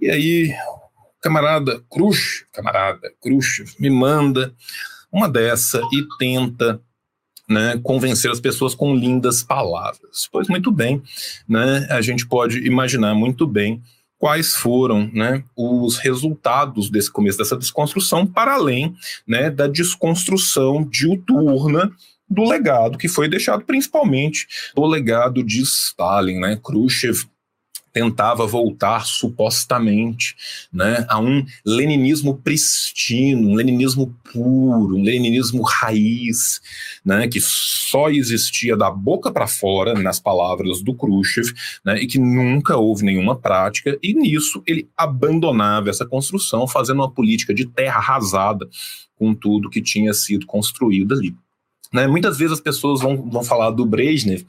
E 0.00 0.08
aí, 0.08 0.54
camarada 1.20 1.84
Cruz, 1.90 2.46
camarada 2.52 3.12
Cruz, 3.20 3.76
me 3.78 3.90
manda 3.90 4.54
uma 5.12 5.28
dessa 5.28 5.78
e 5.92 6.06
tenta 6.18 6.80
né, 7.46 7.78
convencer 7.82 8.30
as 8.30 8.40
pessoas 8.40 8.74
com 8.74 8.94
lindas 8.94 9.42
palavras. 9.42 10.28
Pois 10.30 10.48
muito 10.48 10.70
bem, 10.70 11.02
né, 11.46 11.86
a 11.90 12.00
gente 12.00 12.26
pode 12.26 12.64
imaginar 12.64 13.14
muito 13.14 13.46
bem 13.46 13.82
quais 14.20 14.54
foram 14.54 15.10
né, 15.14 15.42
os 15.56 15.96
resultados 15.96 16.90
desse 16.90 17.10
começo 17.10 17.38
dessa 17.38 17.56
desconstrução, 17.56 18.26
para 18.26 18.52
além 18.52 18.94
né, 19.26 19.48
da 19.48 19.66
desconstrução 19.66 20.84
diuturna 20.84 21.90
do 22.28 22.44
legado 22.44 22.98
que 22.98 23.08
foi 23.08 23.28
deixado 23.28 23.64
principalmente 23.64 24.46
o 24.76 24.86
legado 24.86 25.42
de 25.42 25.62
Stalin, 25.62 26.38
né? 26.38 26.60
Khrushchev 26.62 27.24
tentava 27.92 28.46
voltar 28.46 29.04
supostamente 29.04 30.36
né, 30.72 31.04
a 31.08 31.18
um 31.18 31.44
leninismo 31.64 32.36
pristino, 32.36 33.50
um 33.50 33.54
leninismo 33.54 34.14
puro, 34.32 34.96
um 34.96 35.02
leninismo 35.02 35.62
raiz, 35.62 36.60
né, 37.04 37.26
que 37.28 37.40
só 37.40 38.10
existia 38.10 38.76
da 38.76 38.90
boca 38.90 39.32
para 39.32 39.46
fora, 39.46 39.94
nas 39.94 40.20
palavras 40.20 40.82
do 40.82 40.94
Khrushchev, 40.94 41.52
né, 41.84 42.00
e 42.00 42.06
que 42.06 42.18
nunca 42.18 42.76
houve 42.76 43.04
nenhuma 43.04 43.36
prática, 43.36 43.98
e 44.02 44.14
nisso 44.14 44.62
ele 44.66 44.88
abandonava 44.96 45.90
essa 45.90 46.06
construção, 46.06 46.66
fazendo 46.66 46.98
uma 46.98 47.10
política 47.10 47.52
de 47.52 47.66
terra 47.66 47.98
arrasada 47.98 48.68
com 49.16 49.34
tudo 49.34 49.68
que 49.68 49.82
tinha 49.82 50.14
sido 50.14 50.46
construído 50.46 51.14
ali. 51.14 51.34
Né? 51.92 52.06
Muitas 52.06 52.38
vezes 52.38 52.52
as 52.52 52.60
pessoas 52.60 53.00
vão, 53.00 53.28
vão 53.28 53.42
falar 53.42 53.70
do 53.70 53.84
Brezhnev, 53.84 54.44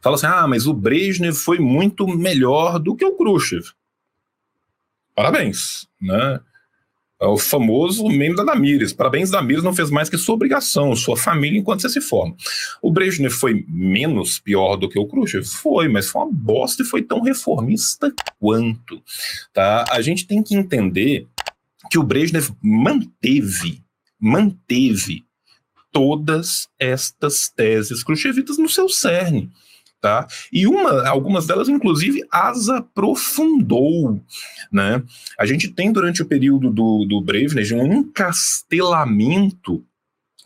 falam 0.00 0.14
assim, 0.14 0.26
ah, 0.26 0.46
mas 0.46 0.66
o 0.66 0.74
Brezhnev 0.74 1.34
foi 1.34 1.58
muito 1.58 2.06
melhor 2.06 2.78
do 2.78 2.94
que 2.94 3.04
o 3.04 3.16
Khrushchev. 3.16 3.64
Parabéns, 5.14 5.86
né? 6.00 6.40
É 7.20 7.26
o 7.26 7.38
famoso 7.38 8.08
meme 8.08 8.34
da 8.34 8.42
Damires. 8.42 8.92
Parabéns, 8.92 9.30
Damires 9.30 9.62
não 9.62 9.72
fez 9.72 9.90
mais 9.90 10.10
que 10.10 10.18
sua 10.18 10.34
obrigação, 10.34 10.96
sua 10.96 11.16
família 11.16 11.60
enquanto 11.60 11.82
você 11.82 11.88
se 11.88 12.00
forma. 12.00 12.34
O 12.82 12.90
Brezhnev 12.90 13.32
foi 13.32 13.64
menos 13.68 14.40
pior 14.40 14.74
do 14.74 14.88
que 14.88 14.98
o 14.98 15.06
Khrushchev? 15.06 15.44
Foi, 15.44 15.86
mas 15.86 16.08
foi 16.08 16.22
uma 16.22 16.32
bosta 16.32 16.82
e 16.82 16.86
foi 16.86 17.00
tão 17.00 17.20
reformista 17.22 18.12
quanto. 18.40 19.00
Tá? 19.52 19.84
A 19.90 20.02
gente 20.02 20.26
tem 20.26 20.42
que 20.42 20.56
entender 20.56 21.28
que 21.88 21.96
o 21.96 22.02
Brezhnev 22.02 22.50
manteve, 22.60 23.80
manteve 24.18 25.24
todas 25.92 26.68
estas 26.78 27.48
teses 27.48 28.02
khrushchevitas 28.02 28.58
no 28.58 28.68
seu 28.68 28.88
cerne. 28.88 29.50
Tá? 30.00 30.26
E 30.52 30.66
uma, 30.66 31.06
algumas 31.06 31.46
delas, 31.46 31.68
inclusive, 31.68 32.26
as 32.28 32.68
aprofundou. 32.68 34.20
Né? 34.72 35.00
A 35.38 35.46
gente 35.46 35.68
tem, 35.68 35.92
durante 35.92 36.22
o 36.22 36.26
período 36.26 36.70
do, 36.70 37.06
do 37.08 37.20
Breivned, 37.20 37.72
um 37.72 37.92
encastelamento 38.00 39.84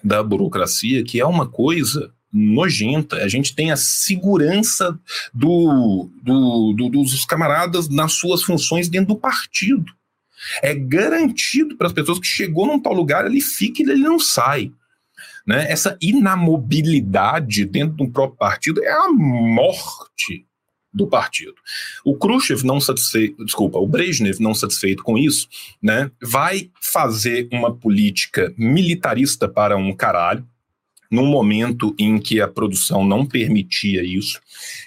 da 0.05 0.23
burocracia 0.23 1.03
que 1.03 1.19
é 1.19 1.25
uma 1.25 1.49
coisa 1.49 2.13
nojenta. 2.31 3.17
A 3.17 3.29
gente 3.29 3.55
tem 3.55 3.73
a 3.73 3.77
segurança 3.77 4.99
do, 5.33 6.11
do, 6.23 6.75
do, 6.77 6.89
dos 6.91 7.25
camaradas 7.25 7.89
nas 7.89 8.13
suas 8.13 8.43
funções 8.43 8.91
dentro 8.91 9.15
do 9.15 9.17
partido. 9.17 9.91
É 10.63 10.75
garantido 10.75 11.77
para 11.77 11.87
as 11.87 11.93
pessoas 11.93 12.19
que 12.19 12.27
chegou 12.27 12.67
num 12.67 12.79
tal 12.79 12.93
lugar, 12.93 13.25
ele 13.25 13.41
fica 13.41 13.83
e 13.83 13.87
ele 13.87 14.03
não 14.03 14.19
sai. 14.19 14.71
Né? 15.47 15.71
Essa 15.71 15.97
inamobilidade 16.01 17.65
dentro 17.65 17.97
do 17.97 18.09
próprio 18.11 18.39
partido 18.39 18.83
é 18.83 18.91
a 18.91 19.09
morte 19.09 20.47
do 20.97 21.07
partido. 21.07 21.55
O 22.05 22.17
Khrushchev 22.17 22.65
não 22.65 22.81
satisfeito, 22.81 23.45
desculpa, 23.45 23.79
o 23.79 23.87
Brezhnev 23.87 24.41
não 24.41 24.55
satisfeito 24.55 25.03
com 25.03 25.19
isso, 25.19 25.47
né, 25.81 26.11
vai 26.23 26.71
fazer 26.81 27.49
uma 27.53 27.73
política 27.73 28.53
militarista 28.57 29.47
para 29.47 29.77
um 29.77 29.95
caralho, 29.95 30.45
num 31.11 31.27
momento 31.27 31.95
em 31.99 32.19
que 32.19 32.41
a 32.41 32.49
produção 32.49 33.05
não 33.05 33.25
permitia 33.25 34.03
isso, 34.03 34.41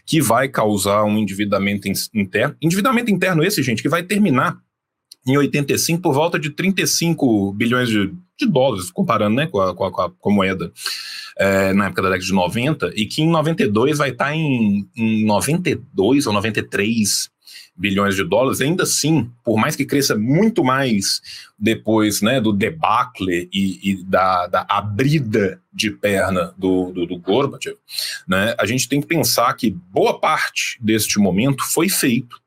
que 0.06 0.20
vai 0.20 0.50
causar 0.50 1.04
um 1.04 1.18
endividamento 1.18 1.88
interno. 2.14 2.56
Endividamento 2.62 3.12
interno 3.12 3.44
esse, 3.44 3.64
gente, 3.64 3.82
que 3.82 3.88
vai 3.88 4.04
terminar 4.04 4.60
em 5.26 5.38
85 5.38 6.02
por 6.02 6.14
volta 6.14 6.40
de 6.40 6.50
35 6.50 7.54
bilhões 7.54 7.88
de, 7.88 8.12
de 8.40 8.48
dólares, 8.48 8.90
comparando 8.92 9.36
né, 9.36 9.48
com, 9.48 9.60
a, 9.60 9.76
com, 9.76 9.86
a, 9.86 10.10
com 10.10 10.32
a 10.32 10.34
moeda 10.34 10.72
é, 11.38 11.74
na 11.74 11.88
época 11.88 12.02
da 12.02 12.10
década 12.10 12.26
de 12.26 12.34
90, 12.34 12.92
e 12.96 13.06
que 13.06 13.22
em 13.22 13.30
92 13.30 13.98
vai 13.98 14.10
estar 14.10 14.34
em, 14.34 14.88
em 14.96 15.26
92 15.26 16.28
ou 16.28 16.34
93 16.34 17.30
bilhões 17.76 18.14
de 18.16 18.26
dólares, 18.26 18.60
ainda 18.60 18.84
assim, 18.84 19.32
por 19.44 19.58
mais 19.58 19.74
que 19.74 19.86
cresça 19.86 20.14
muito 20.14 20.66
mais 20.66 21.22
depois 21.58 22.22
né, 22.22 22.42
do 22.42 22.52
debacle 22.52 23.50
e, 23.54 23.92
e 23.92 24.04
da, 24.04 24.48
da, 24.48 24.66
abrida 24.70 25.62
de 25.72 25.90
perna 25.90 26.54
do, 26.58 26.92
do, 26.92 27.06
do 27.06 27.18
Gorbachev, 27.18 27.78
né, 28.28 28.54
a 28.60 28.66
gente 28.66 28.90
tem 28.90 29.00
que 29.00 29.08
pensar 29.08 29.54
que 29.54 29.72
boa 29.72 30.20
parte 30.20 30.78
deste 30.82 31.20
momento 31.20 31.64
foi 31.64 31.88
feito 31.88 32.38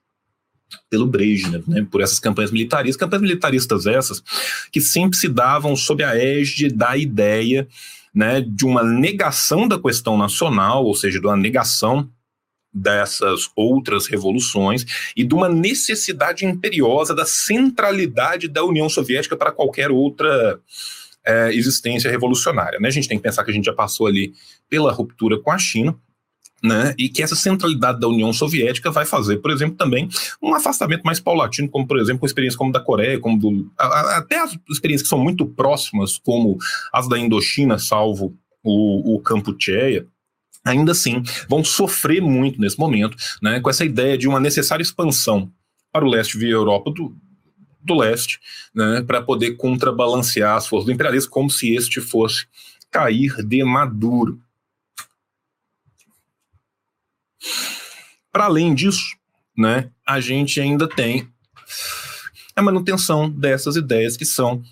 pelo 0.88 1.06
Brezhnev, 1.06 1.64
né, 1.66 1.86
por 1.90 2.00
essas 2.00 2.18
campanhas 2.18 2.50
militaristas, 2.50 2.96
campanhas 2.96 3.22
militaristas 3.22 3.86
essas 3.86 4.22
que 4.70 4.80
sempre 4.80 5.16
se 5.16 5.28
davam 5.28 5.74
sob 5.76 6.02
a 6.02 6.16
égide 6.16 6.68
da 6.68 6.96
ideia 6.96 7.66
né, 8.14 8.40
de 8.40 8.64
uma 8.64 8.82
negação 8.82 9.66
da 9.66 9.78
questão 9.78 10.16
nacional, 10.16 10.84
ou 10.84 10.94
seja, 10.94 11.18
de 11.18 11.26
uma 11.26 11.36
negação 11.36 12.08
dessas 12.72 13.50
outras 13.54 14.06
revoluções 14.06 15.12
e 15.14 15.24
de 15.24 15.34
uma 15.34 15.48
necessidade 15.48 16.46
imperiosa 16.46 17.14
da 17.14 17.26
centralidade 17.26 18.48
da 18.48 18.64
União 18.64 18.88
Soviética 18.88 19.36
para 19.36 19.52
qualquer 19.52 19.90
outra 19.90 20.58
é, 21.24 21.54
existência 21.54 22.10
revolucionária. 22.10 22.78
Né? 22.80 22.88
A 22.88 22.92
gente 22.92 23.08
tem 23.08 23.18
que 23.18 23.22
pensar 23.22 23.44
que 23.44 23.50
a 23.50 23.54
gente 23.54 23.66
já 23.66 23.74
passou 23.74 24.06
ali 24.06 24.32
pela 24.70 24.92
ruptura 24.92 25.38
com 25.38 25.50
a 25.50 25.58
China, 25.58 25.94
né, 26.62 26.94
e 26.96 27.08
que 27.08 27.22
essa 27.22 27.34
centralidade 27.34 27.98
da 27.98 28.08
União 28.08 28.32
Soviética 28.32 28.90
vai 28.90 29.04
fazer, 29.04 29.38
por 29.38 29.50
exemplo, 29.50 29.76
também 29.76 30.08
um 30.40 30.54
afastamento 30.54 31.02
mais 31.02 31.18
paulatino, 31.18 31.68
como 31.68 31.86
por 31.86 31.98
exemplo, 31.98 32.20
com 32.20 32.26
experiências 32.26 32.56
como 32.56 32.72
da 32.72 32.80
Coreia, 32.80 33.18
como 33.18 33.38
do, 33.38 33.72
a, 33.76 34.18
até 34.18 34.40
as 34.40 34.56
experiências 34.70 35.02
que 35.02 35.08
são 35.08 35.18
muito 35.18 35.44
próximas, 35.44 36.18
como 36.18 36.56
as 36.92 37.08
da 37.08 37.18
Indochina, 37.18 37.78
salvo 37.78 38.36
o, 38.62 39.16
o 39.16 39.22
ainda 40.64 40.92
assim 40.92 41.22
vão 41.48 41.64
sofrer 41.64 42.22
muito 42.22 42.60
nesse 42.60 42.78
momento, 42.78 43.16
né, 43.42 43.60
com 43.60 43.68
essa 43.68 43.84
ideia 43.84 44.16
de 44.16 44.28
uma 44.28 44.38
necessária 44.38 44.82
expansão 44.82 45.50
para 45.92 46.04
o 46.04 46.08
leste 46.08 46.38
via 46.38 46.50
Europa 46.50 46.90
do, 46.90 47.16
do 47.82 47.94
leste, 47.94 48.38
né, 48.74 49.02
para 49.02 49.20
poder 49.20 49.56
contrabalancear 49.56 50.56
as 50.56 50.66
forças 50.66 50.86
do 50.86 50.92
imperialismo, 50.92 51.30
como 51.30 51.50
se 51.50 51.74
este 51.74 52.00
fosse 52.00 52.46
cair 52.90 53.34
de 53.44 53.64
maduro. 53.64 54.38
Para 58.32 58.46
além 58.46 58.74
disso, 58.74 59.14
né, 59.56 59.90
a 60.06 60.18
gente 60.20 60.58
ainda 60.58 60.88
tem 60.88 61.28
a 62.56 62.62
manutenção 62.62 63.30
dessas 63.30 63.76
ideias 63.76 64.16
que 64.16 64.24
são 64.24 64.62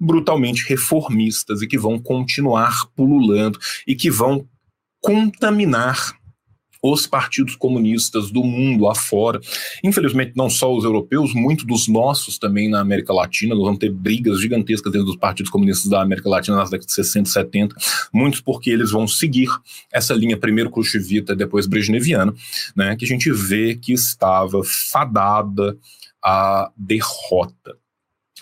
brutalmente 0.00 0.66
reformistas 0.66 1.60
e 1.60 1.66
que 1.66 1.78
vão 1.78 1.98
continuar 1.98 2.86
pululando 2.96 3.58
e 3.86 3.94
que 3.94 4.10
vão 4.10 4.48
contaminar 5.00 6.18
os 6.82 7.06
partidos 7.06 7.56
comunistas 7.56 8.30
do 8.30 8.42
mundo 8.42 8.88
afora. 8.88 9.40
Infelizmente, 9.84 10.32
não 10.34 10.48
só 10.48 10.74
os 10.74 10.84
europeus, 10.84 11.34
muito 11.34 11.66
dos 11.66 11.88
nossos 11.88 12.38
também 12.38 12.68
na 12.68 12.80
América 12.80 13.12
Latina. 13.12 13.54
Nós 13.54 13.64
vamos 13.64 13.78
ter 13.78 13.90
brigas 13.90 14.40
gigantescas 14.40 14.90
dentro 14.90 15.06
dos 15.06 15.16
partidos 15.16 15.50
comunistas 15.50 15.90
da 15.90 16.00
América 16.00 16.28
Latina 16.28 16.56
nas 16.56 16.70
décadas 16.70 16.86
de 16.86 16.94
60 16.94 17.28
e 17.28 17.32
70, 17.32 17.76
muitos 18.12 18.40
porque 18.40 18.70
eles 18.70 18.90
vão 18.90 19.06
seguir 19.06 19.48
essa 19.92 20.14
linha 20.14 20.36
primeiro 20.36 20.70
khrushchevita, 20.70 21.36
depois 21.36 21.66
brejneviana, 21.66 22.34
né, 22.74 22.96
que 22.96 23.04
a 23.04 23.08
gente 23.08 23.30
vê 23.30 23.74
que 23.74 23.92
estava 23.92 24.62
fadada 24.64 25.76
à 26.22 26.70
derrota. 26.76 27.76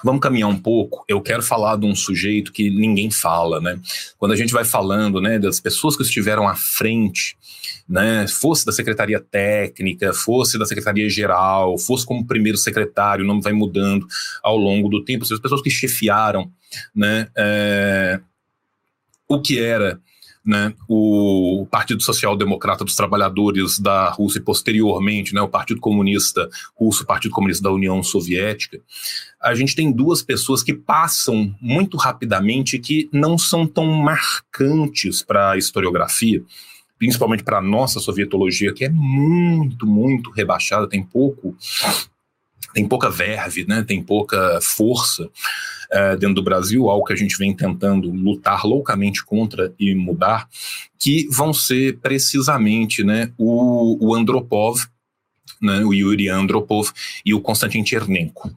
Vamos 0.04 0.20
caminhar 0.20 0.48
um 0.48 0.56
pouco. 0.56 1.04
Eu 1.08 1.20
quero 1.20 1.42
falar 1.42 1.76
de 1.76 1.84
um 1.84 1.94
sujeito 1.94 2.52
que 2.52 2.70
ninguém 2.70 3.10
fala, 3.10 3.60
né? 3.60 3.80
Quando 4.16 4.32
a 4.32 4.36
gente 4.36 4.52
vai 4.52 4.64
falando, 4.64 5.20
né, 5.20 5.38
das 5.38 5.58
pessoas 5.58 5.96
que 5.96 6.02
estiveram 6.02 6.46
à 6.46 6.54
frente, 6.54 7.36
né, 7.88 8.26
fosse 8.28 8.66
da 8.66 8.72
secretaria 8.72 9.18
técnica, 9.18 10.12
fosse 10.12 10.58
da 10.58 10.66
secretaria 10.66 11.08
geral, 11.08 11.78
fosse 11.78 12.04
como 12.04 12.26
primeiro 12.26 12.58
secretário, 12.58 13.24
o 13.24 13.28
nome 13.28 13.40
vai 13.40 13.52
mudando 13.52 14.06
ao 14.42 14.56
longo 14.56 14.88
do 14.88 15.04
tempo. 15.04 15.24
As 15.24 15.40
pessoas 15.40 15.62
que 15.62 15.70
chefiaram, 15.70 16.50
né, 16.94 17.28
é, 17.36 18.20
o 19.26 19.40
que 19.40 19.58
era 19.58 20.00
né, 20.44 20.72
o 20.88 21.66
Partido 21.70 22.02
Social 22.02 22.34
Democrata 22.34 22.82
dos 22.82 22.94
Trabalhadores 22.94 23.78
da 23.78 24.08
Rússia 24.08 24.38
e 24.38 24.42
posteriormente 24.42 25.34
né, 25.34 25.42
o 25.42 25.48
Partido 25.48 25.78
Comunista 25.80 26.48
Russo, 26.74 27.02
o 27.02 27.06
Partido 27.06 27.32
Comunista 27.32 27.62
da 27.62 27.70
União 27.70 28.02
Soviética, 28.02 28.80
a 29.42 29.54
gente 29.54 29.74
tem 29.74 29.92
duas 29.92 30.22
pessoas 30.22 30.62
que 30.62 30.72
passam 30.72 31.54
muito 31.60 31.98
rapidamente 31.98 32.78
que 32.78 33.10
não 33.12 33.36
são 33.36 33.66
tão 33.66 33.84
marcantes 33.86 35.22
para 35.22 35.50
a 35.50 35.58
historiografia, 35.58 36.42
principalmente 36.98 37.44
para 37.44 37.58
a 37.58 37.62
nossa 37.62 38.00
sovietologia, 38.00 38.72
que 38.72 38.84
é 38.84 38.88
muito, 38.88 39.86
muito 39.86 40.30
rebaixada, 40.30 40.88
tem 40.88 41.02
pouco 41.02 41.56
tem 42.74 42.86
pouca 42.86 43.10
verve, 43.10 43.64
né, 43.66 43.82
tem 43.82 44.02
pouca 44.02 44.60
força 44.62 45.24
uh, 45.24 46.16
dentro 46.18 46.34
do 46.34 46.42
Brasil, 46.42 46.88
algo 46.88 47.06
que 47.06 47.12
a 47.12 47.16
gente 47.16 47.36
vem 47.38 47.54
tentando 47.54 48.10
lutar 48.10 48.64
loucamente 48.64 49.24
contra 49.24 49.74
e 49.78 49.94
mudar, 49.94 50.48
que 50.98 51.26
vão 51.30 51.52
ser 51.52 51.98
precisamente 51.98 53.02
né, 53.02 53.32
o, 53.38 53.98
o 54.00 54.14
Andropov, 54.14 54.80
né, 55.60 55.84
o 55.84 55.92
Yuri 55.92 56.28
Andropov 56.28 56.90
e 57.24 57.32
o 57.34 57.40
Konstantin 57.40 57.84
Chernenko. 57.84 58.52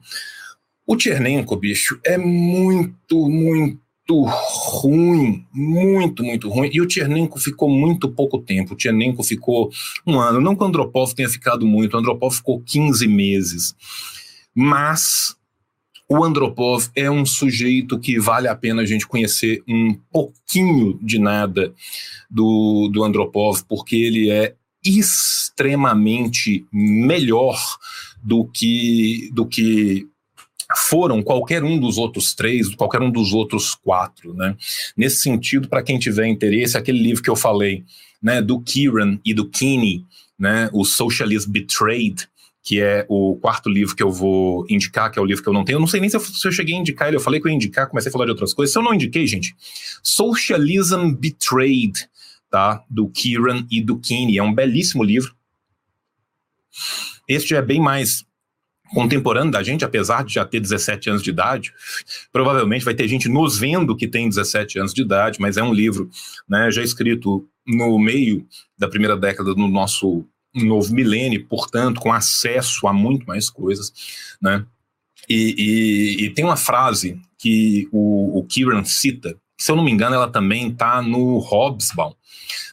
O 0.86 0.98
Chernenko, 0.98 1.56
bicho, 1.56 1.98
é 2.04 2.18
muito, 2.18 3.28
muito 3.28 3.81
ruim, 4.10 5.46
muito, 5.52 6.24
muito 6.24 6.48
ruim. 6.48 6.70
E 6.72 6.80
o 6.80 6.90
Chernenko 6.90 7.38
ficou 7.38 7.68
muito 7.70 8.10
pouco 8.10 8.38
tempo. 8.38 8.74
O 8.74 8.80
Chernenko 8.80 9.22
ficou 9.22 9.70
um 10.06 10.18
ano. 10.18 10.40
Não 10.40 10.56
que 10.56 10.62
o 10.62 10.66
Andropov 10.66 11.14
tenha 11.14 11.28
ficado 11.28 11.66
muito, 11.66 11.94
o 11.94 11.98
Andropov 11.98 12.34
ficou 12.34 12.60
15 12.60 13.06
meses. 13.06 13.74
Mas 14.54 15.36
o 16.08 16.22
Andropov 16.22 16.88
é 16.94 17.10
um 17.10 17.24
sujeito 17.24 17.98
que 17.98 18.18
vale 18.18 18.48
a 18.48 18.54
pena 18.54 18.82
a 18.82 18.86
gente 18.86 19.06
conhecer 19.06 19.62
um 19.68 19.94
pouquinho 20.12 20.98
de 21.00 21.18
nada 21.18 21.72
do, 22.30 22.90
do 22.92 23.02
Andropov, 23.02 23.62
porque 23.68 23.96
ele 23.96 24.30
é 24.30 24.54
extremamente 24.84 26.66
melhor 26.72 27.58
do 28.22 28.44
que, 28.44 29.30
do 29.32 29.46
que 29.46 30.06
foram 30.76 31.22
qualquer 31.22 31.62
um 31.62 31.78
dos 31.78 31.98
outros 31.98 32.34
três, 32.34 32.74
qualquer 32.74 33.00
um 33.00 33.10
dos 33.10 33.32
outros 33.32 33.74
quatro, 33.74 34.34
né? 34.34 34.56
Nesse 34.96 35.22
sentido, 35.22 35.68
para 35.68 35.82
quem 35.82 35.98
tiver 35.98 36.26
interesse, 36.26 36.76
aquele 36.76 37.02
livro 37.02 37.22
que 37.22 37.30
eu 37.30 37.36
falei, 37.36 37.84
né, 38.22 38.40
do 38.40 38.60
Kieran 38.60 39.18
e 39.24 39.34
do 39.34 39.48
Kinney, 39.48 40.04
né, 40.38 40.70
o 40.72 40.84
Socialist 40.84 41.48
Betrayed, 41.48 42.28
que 42.62 42.80
é 42.80 43.04
o 43.08 43.36
quarto 43.40 43.68
livro 43.68 43.96
que 43.96 44.02
eu 44.02 44.10
vou 44.10 44.64
indicar, 44.68 45.10
que 45.10 45.18
é 45.18 45.22
o 45.22 45.24
livro 45.24 45.42
que 45.42 45.48
eu 45.48 45.52
não 45.52 45.64
tenho. 45.64 45.76
Eu 45.76 45.80
não 45.80 45.86
sei 45.88 46.00
nem 46.00 46.08
se 46.08 46.16
eu, 46.16 46.20
se 46.20 46.46
eu, 46.46 46.52
cheguei 46.52 46.76
a 46.76 46.78
indicar 46.78 47.08
ele, 47.08 47.16
eu 47.16 47.20
falei 47.20 47.40
que 47.40 47.48
eu 47.48 47.50
ia 47.50 47.56
indicar, 47.56 47.88
comecei 47.88 48.08
a 48.08 48.12
falar 48.12 48.26
de 48.26 48.30
outras 48.30 48.54
coisas. 48.54 48.72
Se 48.72 48.78
eu 48.78 48.82
não 48.82 48.94
indiquei, 48.94 49.26
gente, 49.26 49.54
Socialism 50.02 51.10
Betrayed, 51.10 52.08
tá? 52.48 52.84
Do 52.88 53.08
Kieran 53.08 53.66
e 53.68 53.82
do 53.82 53.98
Kinney. 53.98 54.38
É 54.38 54.42
um 54.42 54.54
belíssimo 54.54 55.02
livro. 55.02 55.34
Este 57.26 57.54
é 57.56 57.62
bem 57.62 57.80
mais 57.80 58.24
contemporâneo 58.92 59.50
da 59.50 59.62
gente, 59.62 59.84
apesar 59.84 60.24
de 60.24 60.34
já 60.34 60.44
ter 60.44 60.60
17 60.60 61.10
anos 61.10 61.22
de 61.22 61.30
idade. 61.30 61.72
Provavelmente 62.32 62.84
vai 62.84 62.94
ter 62.94 63.08
gente 63.08 63.28
nos 63.28 63.58
vendo 63.58 63.96
que 63.96 64.06
tem 64.06 64.28
17 64.28 64.78
anos 64.78 64.94
de 64.94 65.02
idade, 65.02 65.40
mas 65.40 65.56
é 65.56 65.62
um 65.62 65.72
livro 65.72 66.10
né, 66.48 66.70
já 66.70 66.82
escrito 66.82 67.46
no 67.66 67.98
meio 67.98 68.46
da 68.76 68.88
primeira 68.88 69.16
década 69.16 69.54
do 69.54 69.68
nosso 69.68 70.24
novo 70.54 70.92
milênio, 70.92 71.46
portanto, 71.46 72.00
com 72.00 72.12
acesso 72.12 72.86
a 72.86 72.92
muito 72.92 73.26
mais 73.26 73.48
coisas, 73.48 73.92
né? 74.40 74.64
E, 75.28 75.54
e, 75.56 76.24
e 76.24 76.30
tem 76.30 76.44
uma 76.44 76.56
frase 76.56 77.18
que 77.38 77.88
o, 77.90 78.38
o 78.38 78.44
Kieran 78.44 78.84
cita, 78.84 79.36
se 79.62 79.70
eu 79.70 79.76
não 79.76 79.84
me 79.84 79.92
engano, 79.92 80.16
ela 80.16 80.28
também 80.28 80.70
está 80.70 81.00
no 81.00 81.38
Hobsbawm, 81.38 82.12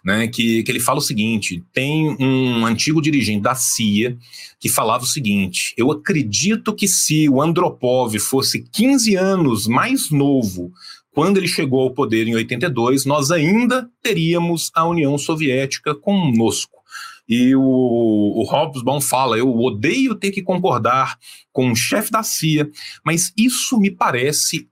né, 0.03 0.27
que, 0.27 0.63
que 0.63 0.71
ele 0.71 0.79
fala 0.79 0.97
o 0.97 1.03
seguinte: 1.03 1.63
tem 1.71 2.17
um 2.19 2.65
antigo 2.65 2.99
dirigente 2.99 3.41
da 3.41 3.53
CIA 3.53 4.17
que 4.59 4.67
falava 4.67 5.03
o 5.03 5.07
seguinte: 5.07 5.75
eu 5.77 5.91
acredito 5.91 6.73
que 6.73 6.87
se 6.87 7.29
o 7.29 7.43
Andropov 7.43 8.17
fosse 8.17 8.63
15 8.71 9.15
anos 9.15 9.67
mais 9.67 10.09
novo 10.09 10.71
quando 11.13 11.37
ele 11.37 11.47
chegou 11.47 11.81
ao 11.81 11.93
poder 11.93 12.27
em 12.27 12.33
82, 12.33 13.05
nós 13.05 13.29
ainda 13.29 13.87
teríamos 14.01 14.71
a 14.73 14.83
União 14.87 15.15
Soviética 15.15 15.93
conosco. 15.93 16.79
E 17.27 17.55
o, 17.55 17.61
o 17.61 18.43
Hobsbawm 18.49 18.99
fala: 18.99 19.37
eu 19.37 19.55
odeio 19.55 20.15
ter 20.15 20.31
que 20.31 20.41
concordar 20.41 21.19
com 21.53 21.71
o 21.71 21.75
chefe 21.75 22.09
da 22.09 22.23
CIA, 22.23 22.67
mas 23.05 23.31
isso 23.37 23.79
me 23.79 23.91
parece 23.91 24.67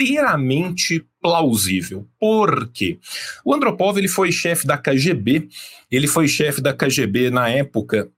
inteiramente 0.00 1.04
plausível. 1.20 2.06
Por 2.18 2.70
quê? 2.72 2.98
O 3.44 3.54
Andropov 3.54 3.98
ele 3.98 4.08
foi 4.08 4.32
chefe 4.32 4.66
da 4.66 4.78
KGB, 4.78 5.48
ele 5.90 6.06
foi 6.06 6.26
chefe 6.26 6.62
da 6.62 6.72
KGB 6.72 7.30
na 7.30 7.50
época 7.50 8.10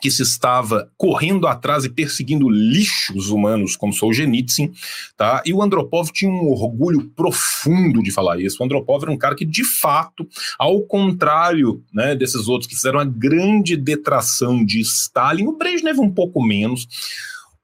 que 0.00 0.10
se 0.10 0.22
estava 0.22 0.90
correndo 0.96 1.46
atrás 1.46 1.84
e 1.84 1.88
perseguindo 1.88 2.48
lixos 2.48 3.30
humanos, 3.30 3.74
como 3.74 3.92
Solzhenitsyn, 3.92 4.70
tá? 5.16 5.42
E 5.46 5.52
o 5.52 5.62
Andropov 5.62 6.10
tinha 6.12 6.30
um 6.30 6.48
orgulho 6.50 7.10
profundo 7.16 8.02
de 8.02 8.10
falar 8.10 8.38
isso. 8.38 8.58
O 8.60 8.64
Andropov 8.64 9.02
era 9.02 9.12
um 9.12 9.16
cara 9.16 9.34
que, 9.34 9.46
de 9.46 9.64
fato, 9.64 10.28
ao 10.58 10.82
contrário 10.82 11.82
né, 11.92 12.14
desses 12.14 12.48
outros 12.48 12.68
que 12.68 12.76
fizeram 12.76 12.98
uma 12.98 13.04
grande 13.04 13.76
detração 13.76 14.64
de 14.64 14.80
Stalin, 14.80 15.46
o 15.46 15.56
Brezhnev 15.56 15.98
um 15.98 16.10
pouco 16.10 16.42
menos, 16.42 16.86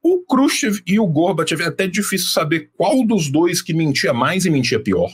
o 0.03 0.23
Khrushchev 0.25 0.81
e 0.85 0.99
o 0.99 1.07
Gorbachev 1.07 1.61
é 1.63 1.67
até 1.67 1.87
difícil 1.87 2.29
saber 2.29 2.69
qual 2.75 3.05
dos 3.05 3.29
dois 3.29 3.61
que 3.61 3.73
mentia 3.73 4.13
mais 4.13 4.45
e 4.45 4.49
mentia 4.49 4.79
pior. 4.79 5.11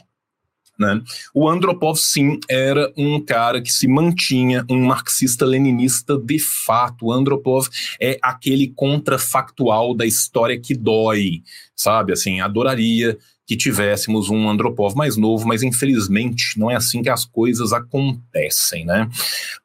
Né? 0.80 1.02
O 1.34 1.50
Andropov, 1.50 1.98
sim, 1.98 2.40
era 2.48 2.94
um 2.96 3.20
cara 3.20 3.62
que 3.62 3.72
se 3.72 3.88
mantinha 3.88 4.64
um 4.70 4.86
marxista-leninista 4.86 6.18
de 6.18 6.38
fato. 6.38 7.08
O 7.08 7.12
Andropov 7.12 7.68
é 8.00 8.20
aquele 8.22 8.68
contrafactual 8.76 9.96
da 9.96 10.06
história 10.06 10.60
que 10.60 10.76
dói, 10.76 11.42
sabe? 11.76 12.14
Assim, 12.14 12.42
adoraria 12.42 13.18
que 13.48 13.56
tivéssemos 13.56 14.30
um 14.30 14.48
Andropov 14.48 14.94
mais 14.94 15.16
novo, 15.16 15.48
mas 15.48 15.64
infelizmente 15.64 16.60
não 16.60 16.70
é 16.70 16.76
assim 16.76 17.02
que 17.02 17.10
as 17.10 17.24
coisas 17.24 17.72
acontecem, 17.72 18.86
né? 18.86 19.10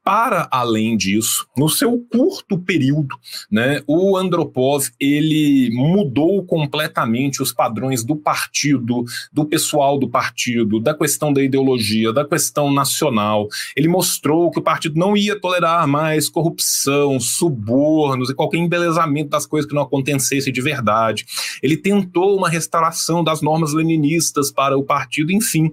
Para 0.05 0.49
além 0.51 0.97
disso, 0.97 1.47
no 1.57 1.69
seu 1.69 1.97
curto 2.11 2.59
período, 2.59 3.15
né, 3.49 3.83
o 3.87 4.17
Andropov 4.17 4.89
ele 4.99 5.71
mudou 5.73 6.45
completamente 6.45 7.41
os 7.41 7.53
padrões 7.53 8.03
do 8.03 8.17
partido, 8.17 9.05
do 9.33 9.45
pessoal 9.45 9.97
do 9.97 10.09
partido, 10.09 10.81
da 10.81 10.93
questão 10.93 11.33
da 11.33 11.41
ideologia, 11.41 12.13
da 12.13 12.25
questão 12.25 12.73
nacional. 12.73 13.47
Ele 13.77 13.87
mostrou 13.87 14.51
que 14.51 14.59
o 14.59 14.63
partido 14.63 14.99
não 14.99 15.17
ia 15.17 15.39
tolerar 15.39 15.87
mais 15.87 16.29
corrupção, 16.29 17.21
subornos 17.21 18.29
e 18.29 18.35
qualquer 18.35 18.59
embelezamento 18.59 19.31
das 19.31 19.47
coisas 19.47 19.69
que 19.69 19.75
não 19.75 19.83
acontecesse 19.83 20.51
de 20.51 20.61
verdade. 20.61 21.25
Ele 21.63 21.77
tentou 21.77 22.37
uma 22.37 22.49
restauração 22.49 23.23
das 23.23 23.41
normas 23.41 23.73
leninistas 23.73 24.51
para 24.51 24.77
o 24.77 24.83
partido, 24.83 25.31
enfim. 25.31 25.73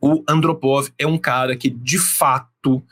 O 0.00 0.24
Andropov 0.26 0.88
é 0.98 1.06
um 1.06 1.18
cara 1.18 1.56
que, 1.56 1.70
de 1.70 1.98
fato, 1.98 2.82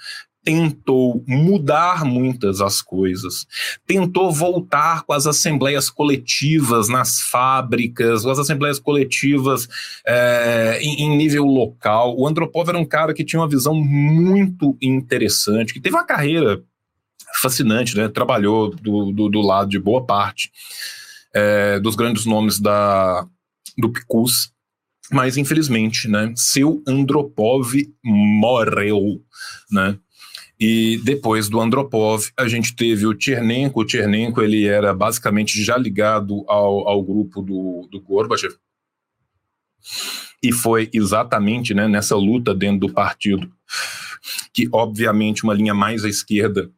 tentou 0.42 1.22
mudar 1.26 2.04
muitas 2.04 2.60
as 2.60 2.80
coisas, 2.80 3.46
tentou 3.86 4.32
voltar 4.32 5.02
com 5.02 5.12
as 5.12 5.26
assembleias 5.26 5.90
coletivas 5.90 6.88
nas 6.88 7.20
fábricas, 7.20 8.22
com 8.22 8.30
as 8.30 8.38
assembleias 8.38 8.78
coletivas 8.78 9.68
é, 10.06 10.78
em, 10.80 11.02
em, 11.02 11.16
nível 11.16 11.44
local. 11.44 12.16
O 12.18 12.26
Andropov 12.26 12.68
era 12.68 12.78
um 12.78 12.86
cara 12.86 13.12
que 13.12 13.24
tinha 13.24 13.40
uma 13.40 13.48
visão 13.48 13.74
muito 13.74 14.76
interessante, 14.80 15.74
que 15.74 15.80
teve 15.80 15.94
uma 15.94 16.04
carreira 16.04 16.62
fascinante, 17.40 17.96
né? 17.96 18.08
Trabalhou 18.08 18.70
do, 18.70 19.12
do, 19.12 19.28
do 19.28 19.40
lado 19.40 19.68
de 19.68 19.78
boa 19.78 20.04
parte 20.04 20.50
é, 21.34 21.78
dos 21.80 21.94
grandes 21.94 22.24
nomes 22.24 22.58
da, 22.58 23.26
do 23.76 23.90
Picus, 23.90 24.52
mas 25.10 25.36
infelizmente, 25.36 26.08
né, 26.08 26.32
seu 26.36 26.82
Andropov 26.86 27.74
morreu, 28.04 29.22
né? 29.70 29.98
E 30.60 30.98
depois 31.02 31.48
do 31.48 31.58
Andropov, 31.58 32.28
a 32.36 32.46
gente 32.46 32.76
teve 32.76 33.06
o 33.06 33.14
Tchernenko. 33.14 33.80
O 33.80 33.84
Tchernenko 33.84 34.42
ele 34.42 34.66
era 34.66 34.92
basicamente 34.92 35.62
já 35.64 35.74
ligado 35.74 36.44
ao, 36.46 36.86
ao 36.86 37.02
grupo 37.02 37.40
do, 37.40 37.88
do 37.90 37.98
Gorbachev. 37.98 38.54
E 40.42 40.52
foi 40.52 40.90
exatamente 40.92 41.72
né, 41.72 41.88
nessa 41.88 42.14
luta 42.14 42.54
dentro 42.54 42.88
do 42.88 42.92
partido 42.92 43.50
que, 44.52 44.68
obviamente, 44.70 45.44
uma 45.44 45.54
linha 45.54 45.72
mais 45.72 46.04
à 46.04 46.08
esquerda 46.08 46.70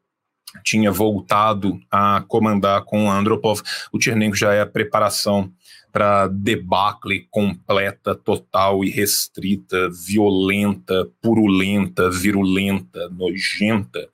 tinha 0.62 0.92
voltado 0.92 1.80
a 1.90 2.22
comandar 2.28 2.84
com 2.84 3.06
o 3.06 3.10
Andropov. 3.10 3.62
O 3.92 3.98
Tchernenko 3.98 4.36
já 4.36 4.52
é 4.52 4.60
a 4.60 4.66
preparação 4.66 5.52
para 5.92 6.26
debacle 6.26 7.26
completa, 7.30 8.14
total 8.14 8.82
e 8.82 8.88
restrita, 8.88 9.90
violenta, 9.90 11.06
purulenta, 11.20 12.10
virulenta, 12.10 13.10
nojenta 13.10 14.08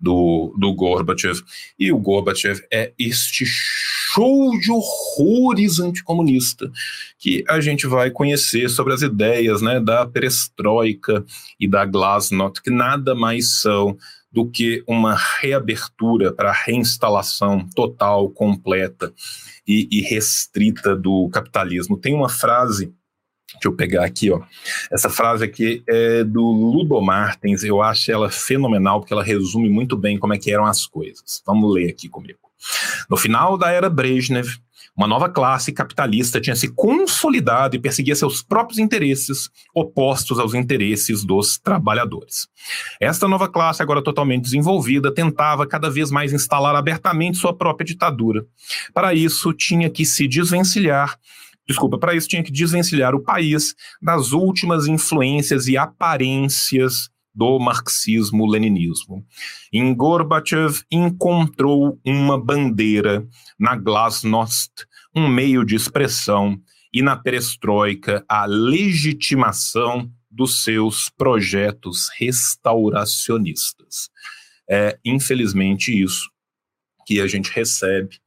do, 0.00 0.54
do 0.56 0.72
Gorbachev. 0.72 1.42
E 1.78 1.90
o 1.90 1.98
Gorbachev 1.98 2.60
é 2.72 2.92
este 2.96 3.44
show 3.44 4.56
de 4.58 4.70
horrores 4.70 5.80
anticomunista 5.80 6.70
que 7.18 7.44
a 7.48 7.60
gente 7.60 7.86
vai 7.86 8.10
conhecer 8.10 8.70
sobre 8.70 8.94
as 8.94 9.02
ideias 9.02 9.60
né, 9.60 9.80
da 9.80 10.06
perestroika 10.06 11.24
e 11.58 11.66
da 11.66 11.84
glasnost, 11.84 12.62
que 12.62 12.70
nada 12.70 13.14
mais 13.14 13.60
são 13.60 13.98
do 14.36 14.46
que 14.46 14.84
uma 14.86 15.16
reabertura 15.40 16.30
para 16.30 16.52
reinstalação 16.52 17.66
total, 17.74 18.28
completa 18.28 19.10
e, 19.66 19.88
e 19.90 20.02
restrita 20.02 20.94
do 20.94 21.30
capitalismo. 21.30 21.96
Tem 21.96 22.14
uma 22.14 22.28
frase 22.28 22.92
Deixa 23.54 23.68
eu 23.68 23.72
pegar 23.72 24.04
aqui, 24.04 24.30
ó. 24.30 24.42
Essa 24.92 25.08
frase 25.08 25.42
aqui 25.42 25.82
é 25.88 26.22
do 26.24 26.42
Ludo 26.42 27.00
Martins, 27.00 27.62
eu 27.62 27.80
acho 27.80 28.10
ela 28.10 28.28
fenomenal, 28.28 29.00
porque 29.00 29.14
ela 29.14 29.22
resume 29.22 29.70
muito 29.70 29.96
bem 29.96 30.18
como 30.18 30.34
é 30.34 30.38
que 30.38 30.52
eram 30.52 30.66
as 30.66 30.84
coisas. 30.84 31.42
Vamos 31.46 31.72
ler 31.72 31.88
aqui 31.88 32.06
comigo. 32.06 32.40
No 33.08 33.16
final 33.16 33.56
da 33.56 33.70
era 33.70 33.88
Brezhnev, 33.88 34.58
uma 34.96 35.06
nova 35.06 35.28
classe 35.28 35.72
capitalista 35.72 36.40
tinha 36.40 36.56
se 36.56 36.68
consolidado 36.68 37.76
e 37.76 37.78
perseguia 37.78 38.16
seus 38.16 38.42
próprios 38.42 38.78
interesses, 38.78 39.50
opostos 39.74 40.38
aos 40.38 40.54
interesses 40.54 41.24
dos 41.24 41.58
trabalhadores. 41.58 42.48
Esta 43.00 43.28
nova 43.28 43.48
classe, 43.48 43.82
agora 43.82 44.02
totalmente 44.02 44.44
desenvolvida, 44.44 45.12
tentava 45.12 45.66
cada 45.66 45.90
vez 45.90 46.10
mais 46.10 46.32
instalar 46.32 46.74
abertamente 46.74 47.36
sua 47.36 47.54
própria 47.54 47.84
ditadura. 47.84 48.44
Para 48.94 49.12
isso, 49.12 49.52
tinha 49.52 49.90
que 49.90 50.04
se 50.04 50.26
desvencilhar 50.26 51.18
Desculpa, 51.68 51.98
para 51.98 52.14
isso 52.14 52.28
tinha 52.28 52.44
que 52.44 52.52
desvencilhar 52.52 53.12
o 53.12 53.20
país 53.20 53.74
das 54.00 54.30
últimas 54.30 54.86
influências 54.86 55.66
e 55.66 55.76
aparências 55.76 57.10
do 57.36 57.58
marxismo-leninismo. 57.58 59.24
Em 59.70 59.94
Gorbachev 59.94 60.82
encontrou 60.90 62.00
uma 62.02 62.42
bandeira, 62.42 63.28
na 63.58 63.76
glasnost 63.76 64.72
um 65.14 65.28
meio 65.28 65.62
de 65.64 65.74
expressão 65.74 66.58
e 66.92 67.02
na 67.02 67.14
perestroika 67.14 68.24
a 68.26 68.46
legitimação 68.46 70.10
dos 70.30 70.64
seus 70.64 71.10
projetos 71.10 72.08
restauracionistas. 72.18 74.08
É, 74.68 74.98
infelizmente, 75.04 75.92
isso 76.02 76.30
que 77.06 77.20
a 77.20 77.26
gente 77.26 77.50
recebe 77.50 78.18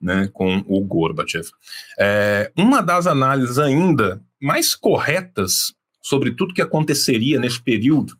né, 0.00 0.28
com 0.32 0.64
o 0.66 0.80
Gorbachev. 0.80 1.48
É, 1.98 2.50
uma 2.56 2.80
das 2.82 3.06
análises 3.06 3.58
ainda 3.58 4.22
mais 4.40 4.74
corretas 4.74 5.74
sobre 6.02 6.32
tudo 6.32 6.52
que 6.54 6.62
aconteceria 6.62 7.38
nesse 7.38 7.62
período 7.62 8.14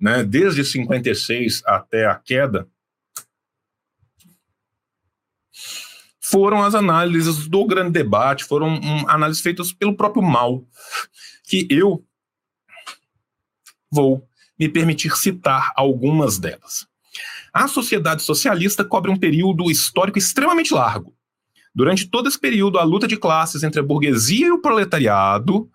né, 0.00 0.22
desde 0.22 0.64
56 0.64 1.62
até 1.64 2.06
a 2.06 2.14
queda, 2.14 2.68
foram 6.20 6.62
as 6.62 6.74
análises 6.74 7.46
do 7.46 7.64
grande 7.66 7.92
debate, 7.92 8.44
foram 8.44 8.68
um, 8.74 9.08
análises 9.08 9.42
feitas 9.42 9.72
pelo 9.72 9.96
próprio 9.96 10.22
Mal, 10.22 10.64
que 11.44 11.66
eu 11.70 12.04
vou 13.90 14.26
me 14.58 14.68
permitir 14.68 15.16
citar 15.16 15.72
algumas 15.76 16.38
delas. 16.38 16.86
A 17.52 17.68
sociedade 17.68 18.22
socialista 18.22 18.84
cobre 18.84 19.10
um 19.10 19.16
período 19.16 19.70
histórico 19.70 20.18
extremamente 20.18 20.74
largo. 20.74 21.14
Durante 21.72 22.08
todo 22.08 22.28
esse 22.28 22.38
período, 22.38 22.78
a 22.78 22.84
luta 22.84 23.06
de 23.06 23.16
classes 23.16 23.62
entre 23.62 23.80
a 23.80 23.84
burguesia 23.84 24.46
e 24.46 24.50
o 24.50 24.60
proletariado 24.60 25.70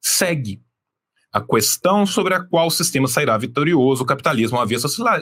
segue 0.00 0.62
a 1.32 1.40
questão 1.40 2.04
sobre 2.04 2.34
a 2.34 2.40
qual 2.40 2.66
o 2.66 2.70
sistema 2.70 3.06
sairá 3.06 3.36
vitorioso, 3.38 4.02
o 4.02 4.06
capitalismo, 4.06 4.58
uma 4.58 4.66
via 4.66 4.78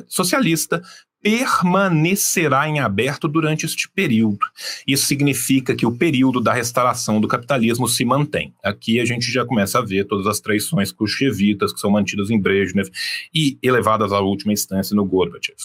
socialista, 0.08 0.82
permanecerá 1.20 2.68
em 2.68 2.80
aberto 2.80 3.26
durante 3.26 3.66
este 3.66 3.88
período. 3.90 4.38
Isso 4.86 5.06
significa 5.06 5.74
que 5.74 5.84
o 5.84 5.96
período 5.96 6.40
da 6.40 6.52
restauração 6.52 7.20
do 7.20 7.28
capitalismo 7.28 7.88
se 7.88 8.04
mantém. 8.04 8.54
Aqui 8.62 9.00
a 9.00 9.04
gente 9.04 9.30
já 9.30 9.44
começa 9.44 9.78
a 9.78 9.84
ver 9.84 10.04
todas 10.04 10.26
as 10.26 10.40
traições 10.40 10.92
khrushchevitas 10.92 11.72
que 11.72 11.80
são 11.80 11.90
mantidas 11.90 12.30
em 12.30 12.40
Brezhnev 12.40 12.88
e 13.34 13.58
elevadas 13.62 14.12
à 14.12 14.20
última 14.20 14.52
instância 14.52 14.94
no 14.94 15.04
Gorbachev. 15.04 15.56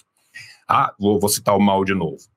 Ah, 0.67 0.93
vou, 0.99 1.19
vou 1.19 1.29
citar 1.29 1.55
o 1.55 1.61
mal 1.61 1.85
de 1.85 1.93
novo. 1.93 2.32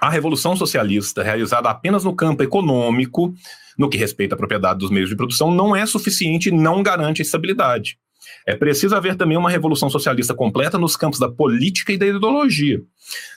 A 0.00 0.10
revolução 0.10 0.56
socialista, 0.56 1.22
realizada 1.22 1.70
apenas 1.70 2.04
no 2.04 2.14
campo 2.14 2.42
econômico, 2.42 3.34
no 3.78 3.88
que 3.88 3.96
respeita 3.96 4.34
à 4.34 4.38
propriedade 4.38 4.78
dos 4.78 4.90
meios 4.90 5.08
de 5.08 5.16
produção, 5.16 5.50
não 5.50 5.74
é 5.74 5.86
suficiente 5.86 6.48
e 6.48 6.52
não 6.52 6.82
garante 6.82 7.22
a 7.22 7.24
estabilidade. 7.24 7.98
É 8.46 8.56
preciso 8.56 8.94
haver 8.94 9.16
também 9.16 9.36
uma 9.36 9.50
revolução 9.50 9.88
socialista 9.88 10.34
completa 10.34 10.78
nos 10.78 10.96
campos 10.96 11.18
da 11.18 11.30
política 11.30 11.92
e 11.92 11.98
da 11.98 12.06
ideologia. 12.06 12.82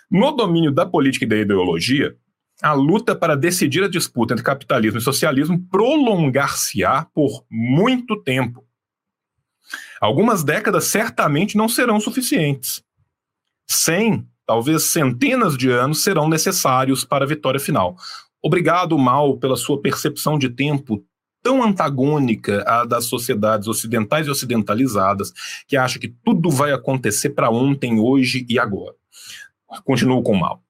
No 0.09 0.31
domínio 0.31 0.71
da 0.71 0.85
política 0.85 1.25
e 1.25 1.27
da 1.27 1.37
ideologia, 1.37 2.15
a 2.61 2.73
luta 2.73 3.15
para 3.15 3.35
decidir 3.35 3.83
a 3.83 3.89
disputa 3.89 4.33
entre 4.33 4.43
capitalismo 4.43 4.97
e 4.97 5.01
socialismo 5.01 5.61
prolongar-se-á 5.69 7.05
por 7.13 7.45
muito 7.49 8.21
tempo. 8.23 8.65
Algumas 9.99 10.43
décadas 10.43 10.85
certamente 10.85 11.57
não 11.57 11.67
serão 11.67 11.99
suficientes. 11.99 12.83
Cem, 13.67 14.25
talvez 14.47 14.83
centenas 14.83 15.57
de 15.57 15.69
anos 15.69 16.01
serão 16.01 16.29
necessários 16.29 17.03
para 17.03 17.25
a 17.25 17.27
vitória 17.27 17.59
final. 17.59 17.97
Obrigado, 18.41 18.97
Mal, 18.97 19.37
pela 19.37 19.57
sua 19.57 19.81
percepção 19.81 20.39
de 20.39 20.49
tempo 20.49 21.03
tão 21.43 21.61
antagônica 21.61 22.63
à 22.63 22.83
das 22.85 23.05
sociedades 23.05 23.67
ocidentais 23.67 24.25
e 24.25 24.29
ocidentalizadas, 24.29 25.33
que 25.67 25.77
acha 25.77 25.99
que 25.99 26.07
tudo 26.07 26.49
vai 26.49 26.71
acontecer 26.71 27.31
para 27.31 27.49
ontem, 27.49 27.99
hoje 27.99 28.45
e 28.49 28.57
agora. 28.57 28.95
Continuo 29.83 30.23
com 30.23 30.35
Mal. 30.35 30.66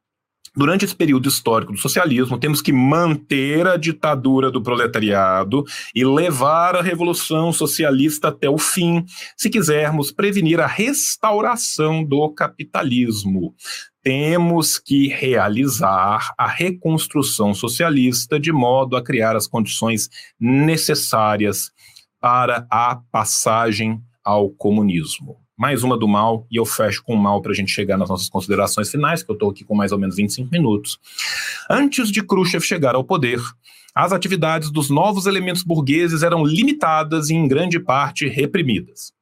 Durante 0.58 0.86
esse 0.86 0.96
período 0.96 1.30
histórico 1.30 1.72
do 1.72 1.78
socialismo, 1.78 2.39
temos 2.39 2.63
que 2.63 2.74
manter 2.74 3.67
a 3.67 3.78
ditadura 3.78 4.50
do 4.50 4.60
proletariado 4.60 5.63
e 5.93 6.04
levar 6.04 6.76
a 6.76 6.82
revolução 6.82 7.54
socialista 7.54 8.30
até 8.30 8.50
o 8.50 8.58
fim, 8.58 9.06
se 9.38 9.52
quisermos 9.52 10.12
prevenir 10.12 10.60
a 10.60 10.65
restauração 10.65 12.04
do 12.04 12.28
capitalismo 12.30 13.54
temos 14.02 14.80
que 14.80 15.10
realizar 15.10 16.34
a 16.38 16.48
reconstrução 16.48 17.54
socialista 17.54 18.39
de 18.39 18.54
modo 18.54 18.96
a 18.96 19.04
criar 19.04 19.36
as 19.36 19.48
condições 19.48 20.10
necessárias 20.39 21.72
para 22.17 22.65
a 22.72 22.96
passagem 23.12 24.02
ao 24.24 24.50
comunismo. 24.50 25.46
Mais 25.58 25.84
uma 25.84 25.98
do 25.98 26.08
mal, 26.08 26.46
e 26.52 26.58
eu 26.58 26.65
fecho 26.65 27.04
com 27.04 27.15
o 27.15 27.17
mal 27.17 27.41
para 27.41 27.52
a 27.52 27.56
gente 27.56 27.72
chegar 27.72 27.98
nas 27.98 28.10
nossas 28.10 28.30
considerações 28.30 28.91
finais, 28.91 29.24
que 29.24 29.32
eu 29.32 29.34
estou 29.34 29.50
aqui 29.50 29.65
com 29.65 29.74
mais 29.74 29.91
ou 29.91 29.98
menos 29.98 30.15
25 30.15 30.52
minutos. 30.52 31.00
Antes 31.67 32.12
de 32.12 32.22
Khrushchev 32.22 32.63
chegar 32.63 32.93
ao 32.93 33.04
poder, 33.04 33.39
as 33.96 34.13
atividades 34.13 34.70
dos 34.70 34.91
novos 34.91 35.26
elementos 35.26 35.63
burgueses 35.63 36.22
eram 36.22 36.46
limitadas 36.46 37.32
e, 37.32 37.34
em 37.34 37.48
grande 37.48 37.80
parte, 37.80 38.28
reprimidas. 38.28 39.16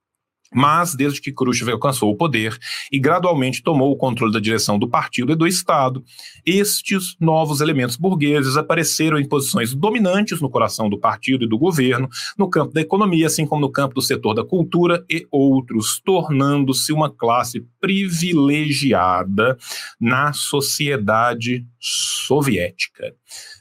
Mas, 0.56 0.96
desde 0.96 1.20
que 1.20 1.34
Khrushchev 1.34 1.70
alcançou 1.72 2.10
o 2.10 2.16
poder 2.16 2.58
e 2.90 2.98
gradualmente 2.98 3.62
tomou 3.62 3.92
o 3.92 3.98
controle 3.98 4.32
da 4.32 4.40
direção 4.40 4.80
do 4.80 4.88
partido 4.88 5.34
e 5.34 5.36
do 5.36 5.46
Estado, 5.46 6.02
estes 6.46 7.18
novos 7.20 7.60
elementos 7.60 7.98
burgueses 7.98 8.56
apareceram 8.56 9.20
em 9.20 9.28
posições 9.28 9.74
dominantes 9.74 10.40
no 10.40 10.50
coração 10.50 10.90
do 10.90 10.98
partido 10.98 11.44
e 11.44 11.50
do 11.50 11.58
governo, 11.58 12.08
no 12.38 12.50
campo 12.50 12.74
da 12.74 12.80
economia, 12.80 13.28
assim 13.28 13.46
como 13.46 13.60
no 13.60 13.72
campo 13.72 13.96
do 13.96 14.02
setor 14.02 14.34
da 14.34 14.46
cultura 14.46 15.04
e 15.10 15.28
outros, 15.30 16.00
tornando-se 16.00 16.94
uma 16.94 17.10
classe 17.10 17.66
privilegiada 17.82 19.58
na 20.00 20.32
sociedade 20.32 21.66
soviética. 21.80 23.14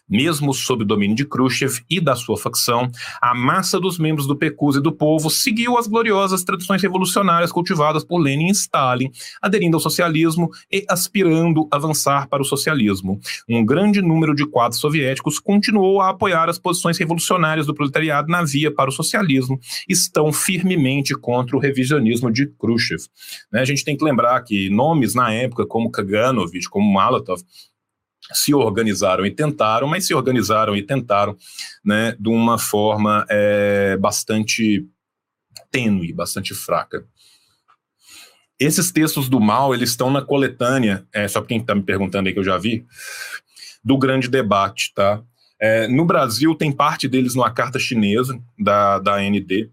Mesmo 0.09 0.53
sob 0.53 0.85
o 0.85 0.87
domínio 0.87 1.17
de 1.17 1.25
Khrushchev 1.25 1.81
e 1.88 2.01
da 2.01 2.14
sua 2.14 2.37
facção, 2.37 2.90
a 3.21 3.35
massa 3.35 3.81
dos 3.81 3.99
membros 3.99 4.27
do 4.27 4.37
PECUS 4.37 4.77
e 4.77 4.81
do 4.81 4.93
povo 4.93 5.31
seguiu 5.31 5.79
as 5.79 5.87
gloriosas 5.87 6.45
tradições 6.45 6.83
revolucionárias 6.83 7.51
cultivadas 7.51 8.05
por 8.05 8.19
Lenin 8.19 8.49
e 8.49 8.53
Stalin, 8.53 9.11
aderindo 9.40 9.77
ao 9.77 9.81
socialismo 9.81 10.51
e 10.71 10.85
aspirando 10.88 11.67
avançar 11.71 12.29
para 12.29 12.43
o 12.43 12.45
socialismo. 12.45 13.19
Um 13.49 13.64
grande 13.64 14.03
número 14.03 14.35
de 14.35 14.47
quadros 14.47 14.81
soviéticos 14.81 15.38
continuou 15.38 16.01
a 16.01 16.11
apoiar 16.11 16.51
as 16.51 16.59
posições 16.59 16.99
revolucionárias 16.99 17.67
do 17.67 17.75
proletariado 17.75 18.29
na 18.29 18.45
via 18.45 18.73
para 18.73 18.90
o 18.90 18.93
socialismo, 18.93 19.59
estão 19.88 20.33
firmemente 20.33 21.14
contra 21.14 21.57
o 21.57 21.61
revisionismo 21.61 22.31
de 22.31 22.47
Khrushchev. 22.47 23.03
Né, 23.53 23.61
a 23.61 23.64
gente 23.64 23.85
tem 23.85 23.97
que 23.97 24.05
lembrar 24.05 24.40
que 24.43 24.69
nomes 24.69 25.14
na 25.14 25.33
época 25.33 25.67
como 25.67 25.90
Kaganovich, 25.90 26.69
como 26.69 26.93
Malatov, 26.93 27.43
se 28.33 28.55
organizaram 28.55 29.27
e 29.27 29.31
tentaram, 29.31 29.87
mas 29.87 30.07
se 30.07 30.15
organizaram 30.15 30.77
e 30.77 30.83
tentaram 30.83 31.37
né, 31.85 32.17
de 32.19 32.29
uma 32.29 32.59
forma 32.59 33.27
é, 33.29 33.97
bastante 33.97 34.87
tênue, 35.71 36.13
bastante 36.13 36.55
fraca. 36.55 37.05
Esses 38.59 38.91
textos 38.93 39.29
do 39.29 39.41
mal, 39.41 39.75
eles 39.75 39.91
estão 39.91 40.11
na 40.11 40.23
coletânea, 40.23 41.07
é, 41.13 41.27
só 41.27 41.41
para 41.41 41.49
quem 41.49 41.59
está 41.59 41.75
me 41.75 41.83
perguntando 41.83 42.29
aí 42.29 42.33
que 42.33 42.39
eu 42.39 42.45
já 42.45 42.57
vi, 42.57 42.87
do 43.83 43.99
grande 43.99 44.29
debate, 44.29 44.93
tá? 44.95 45.23
É, 45.61 45.89
no 45.89 46.05
Brasil, 46.05 46.55
tem 46.55 46.73
parte 46.73 47.09
deles 47.09 47.35
numa 47.35 47.51
carta 47.51 47.79
chinesa 47.79 48.41
da, 48.59 48.99
da 48.99 49.15
AND, 49.17 49.71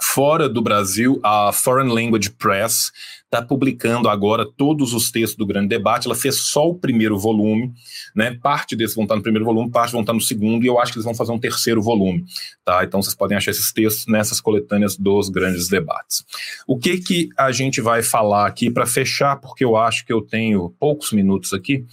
Fora 0.00 0.48
do 0.48 0.60
Brasil, 0.60 1.18
a 1.22 1.52
Foreign 1.52 1.92
Language 1.92 2.30
Press 2.30 2.90
está 3.24 3.42
publicando 3.42 4.08
agora 4.08 4.46
todos 4.46 4.92
os 4.92 5.10
textos 5.10 5.36
do 5.36 5.46
grande 5.46 5.68
debate. 5.68 6.06
Ela 6.06 6.14
fez 6.14 6.36
só 6.36 6.68
o 6.68 6.74
primeiro 6.74 7.18
volume, 7.18 7.72
né? 8.14 8.38
Parte 8.42 8.76
desses 8.76 8.94
vão 8.94 9.04
estar 9.04 9.16
no 9.16 9.22
primeiro 9.22 9.44
volume, 9.44 9.70
parte 9.70 9.92
vão 9.92 10.02
estar 10.02 10.12
no 10.12 10.20
segundo, 10.20 10.64
e 10.64 10.66
eu 10.66 10.78
acho 10.78 10.92
que 10.92 10.98
eles 10.98 11.04
vão 11.04 11.14
fazer 11.14 11.32
um 11.32 11.38
terceiro 11.38 11.82
volume, 11.82 12.24
tá? 12.64 12.84
Então 12.84 13.02
vocês 13.02 13.14
podem 13.14 13.36
achar 13.36 13.50
esses 13.50 13.72
textos 13.72 14.06
nessas 14.06 14.40
coletâneas 14.40 14.96
dos 14.96 15.28
grandes 15.28 15.68
debates. 15.68 16.24
O 16.66 16.78
que 16.78 16.98
que 16.98 17.28
a 17.36 17.50
gente 17.50 17.80
vai 17.80 18.02
falar 18.02 18.46
aqui 18.46 18.70
para 18.70 18.86
fechar, 18.86 19.36
porque 19.36 19.64
eu 19.64 19.76
acho 19.76 20.04
que 20.06 20.12
eu 20.12 20.20
tenho 20.20 20.74
poucos 20.78 21.12
minutos 21.12 21.52
aqui. 21.52 21.84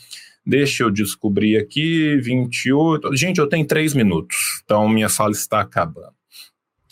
Deixa 0.46 0.84
eu 0.84 0.92
descobrir 0.92 1.58
aqui, 1.58 2.18
28. 2.18 3.16
Gente, 3.16 3.40
eu 3.40 3.48
tenho 3.48 3.66
três 3.66 3.94
minutos, 3.94 4.62
então 4.66 4.88
minha 4.90 5.08
fala 5.08 5.32
está 5.32 5.62
acabando. 5.62 6.14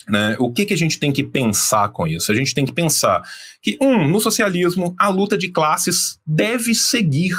Né? 0.08 0.36
O 0.38 0.52
que, 0.52 0.64
que 0.64 0.74
a 0.74 0.78
gente 0.78 0.98
tem 0.98 1.12
que 1.12 1.22
pensar 1.22 1.88
com 1.90 2.06
isso? 2.06 2.32
A 2.32 2.34
gente 2.34 2.54
tem 2.54 2.66
que 2.66 2.72
pensar 2.72 3.22
que, 3.60 3.78
um, 3.80 4.08
no 4.08 4.20
socialismo, 4.20 4.94
a 4.98 5.08
luta 5.08 5.38
de 5.38 5.48
classes 5.48 6.18
deve 6.26 6.74
seguir 6.74 7.36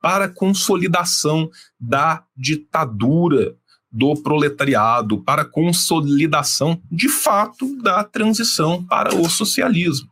para 0.00 0.24
a 0.24 0.28
consolidação 0.28 1.50
da 1.78 2.24
ditadura 2.36 3.54
do 3.92 4.14
proletariado, 4.14 5.22
para 5.22 5.42
a 5.42 5.44
consolidação, 5.44 6.80
de 6.90 7.08
fato, 7.08 7.76
da 7.82 8.04
transição 8.04 8.84
para 8.84 9.14
o 9.14 9.28
socialismo. 9.28 10.08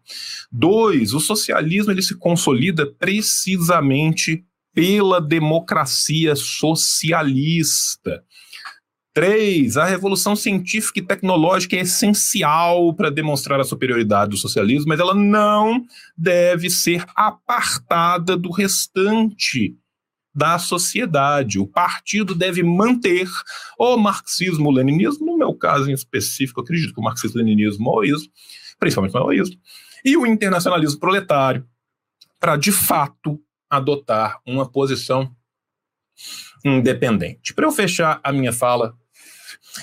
Dois, 0.50 1.14
o 1.14 1.20
socialismo 1.20 1.92
ele 1.92 2.02
se 2.02 2.16
consolida 2.16 2.86
precisamente 2.86 4.44
pela 4.74 5.20
democracia 5.20 6.34
socialista. 6.34 8.22
Três, 9.18 9.76
a 9.76 9.84
revolução 9.84 10.36
científica 10.36 11.00
e 11.00 11.02
tecnológica 11.02 11.74
é 11.74 11.80
essencial 11.80 12.94
para 12.94 13.10
demonstrar 13.10 13.58
a 13.58 13.64
superioridade 13.64 14.30
do 14.30 14.36
socialismo, 14.36 14.86
mas 14.86 15.00
ela 15.00 15.12
não 15.12 15.84
deve 16.16 16.70
ser 16.70 17.04
apartada 17.16 18.36
do 18.36 18.52
restante 18.52 19.76
da 20.32 20.56
sociedade. 20.56 21.58
O 21.58 21.66
partido 21.66 22.32
deve 22.32 22.62
manter 22.62 23.28
o 23.76 23.96
marxismo-leninismo, 23.96 25.26
no 25.26 25.36
meu 25.36 25.52
caso 25.52 25.90
em 25.90 25.94
específico, 25.94 26.60
acredito 26.60 26.94
que 26.94 27.00
o 27.00 27.02
marxismo-leninismo, 27.02 27.86
maoísmo, 27.86 28.30
principalmente 28.78 29.16
o 29.16 29.18
maoísmo, 29.18 29.56
e 30.04 30.16
o 30.16 30.24
internacionalismo 30.26 31.00
proletário, 31.00 31.66
para 32.38 32.56
de 32.56 32.70
fato 32.70 33.42
adotar 33.68 34.40
uma 34.46 34.70
posição 34.70 35.28
independente. 36.64 37.52
Para 37.52 37.66
eu 37.66 37.72
fechar 37.72 38.20
a 38.22 38.32
minha 38.32 38.52
fala, 38.52 38.96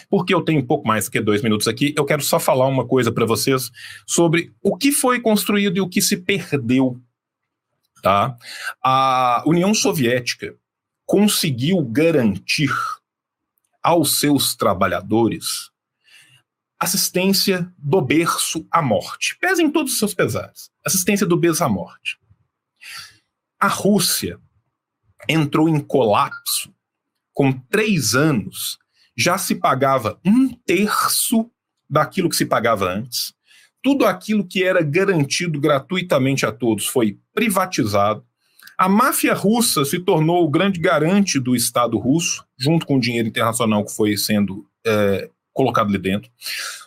porque 0.09 0.33
eu 0.33 0.41
tenho 0.41 0.61
um 0.61 0.65
pouco 0.65 0.87
mais 0.87 1.09
que 1.09 1.19
dois 1.21 1.41
minutos 1.41 1.67
aqui, 1.67 1.93
eu 1.97 2.05
quero 2.05 2.23
só 2.23 2.39
falar 2.39 2.67
uma 2.67 2.85
coisa 2.85 3.11
para 3.11 3.25
vocês 3.25 3.71
sobre 4.05 4.53
o 4.61 4.75
que 4.77 4.91
foi 4.91 5.19
construído 5.19 5.77
e 5.77 5.81
o 5.81 5.89
que 5.89 6.01
se 6.01 6.17
perdeu. 6.17 6.99
Tá? 8.01 8.35
A 8.83 9.43
União 9.45 9.73
Soviética 9.73 10.55
conseguiu 11.05 11.81
garantir 11.83 12.71
aos 13.81 14.19
seus 14.19 14.55
trabalhadores 14.55 15.71
assistência 16.79 17.71
do 17.77 18.01
berço 18.01 18.65
à 18.71 18.81
morte. 18.81 19.37
Pesem 19.39 19.71
todos 19.71 19.93
os 19.93 19.99
seus 19.99 20.13
pesares. 20.13 20.69
Assistência 20.85 21.25
do 21.25 21.37
berço 21.37 21.63
à 21.63 21.69
morte. 21.69 22.19
A 23.59 23.67
Rússia 23.67 24.39
entrou 25.27 25.67
em 25.67 25.79
colapso 25.79 26.73
com 27.33 27.51
três 27.51 28.13
anos 28.15 28.77
já 29.15 29.37
se 29.37 29.55
pagava 29.55 30.19
um 30.25 30.49
terço 30.65 31.49
daquilo 31.89 32.29
que 32.29 32.35
se 32.35 32.45
pagava 32.45 32.91
antes. 32.91 33.33
Tudo 33.81 34.05
aquilo 34.05 34.45
que 34.45 34.63
era 34.63 34.81
garantido 34.81 35.59
gratuitamente 35.59 36.45
a 36.45 36.51
todos 36.51 36.87
foi 36.87 37.19
privatizado. 37.33 38.23
A 38.77 38.89
máfia 38.89 39.33
russa 39.33 39.85
se 39.85 39.99
tornou 39.99 40.43
o 40.43 40.49
grande 40.49 40.79
garante 40.79 41.39
do 41.39 41.55
Estado 41.55 41.97
russo, 41.97 42.43
junto 42.57 42.85
com 42.85 42.97
o 42.97 42.99
dinheiro 42.99 43.27
internacional 43.27 43.85
que 43.85 43.95
foi 43.95 44.17
sendo 44.17 44.65
é, 44.85 45.29
colocado 45.53 45.87
ali 45.87 45.97
dentro. 45.97 46.29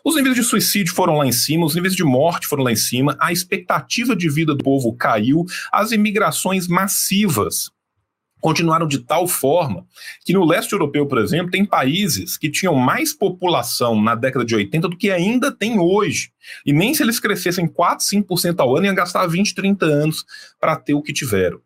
Os 0.05 0.15
níveis 0.17 0.35
de 0.35 0.43
suicídio 0.43 0.93
foram 0.93 1.17
lá 1.17 1.27
em 1.27 1.33
cima, 1.33 1.65
os 1.65 1.75
níveis 1.75 1.97
de 1.97 2.05
morte 2.05 2.47
foram 2.47 2.65
lá 2.65 2.71
em 2.71 2.77
cima, 2.77 3.17
a 3.19 3.33
expectativa 3.33 4.15
de 4.15 4.29
vida 4.29 4.55
do 4.55 4.63
povo 4.63 4.93
caiu, 4.95 5.47
as 5.73 5.93
imigrações 5.93 6.69
massivas 6.69 7.71
continuaram 8.41 8.87
de 8.87 8.99
tal 8.99 9.27
forma 9.27 9.87
que 10.25 10.33
no 10.33 10.45
leste 10.45 10.73
europeu, 10.73 11.07
por 11.07 11.19
exemplo, 11.19 11.51
tem 11.51 11.65
países 11.65 12.37
que 12.37 12.51
tinham 12.51 12.75
mais 12.75 13.13
população 13.13 14.01
na 14.01 14.15
década 14.15 14.45
de 14.45 14.55
80 14.55 14.89
do 14.89 14.97
que 14.97 15.11
ainda 15.11 15.51
tem 15.51 15.79
hoje. 15.79 16.31
E 16.65 16.73
nem 16.73 16.95
se 16.95 17.03
eles 17.03 17.21
crescessem 17.21 17.67
4, 17.67 18.05
5% 18.05 18.61
ao 18.61 18.77
ano, 18.77 18.87
iam 18.87 18.95
gastar 18.95 19.27
20, 19.27 19.55
30 19.55 19.87
anos 19.87 20.25
para 20.61 20.77
ter 20.77 20.95
o 20.95 21.03
que 21.03 21.13
tiveram. 21.13 21.61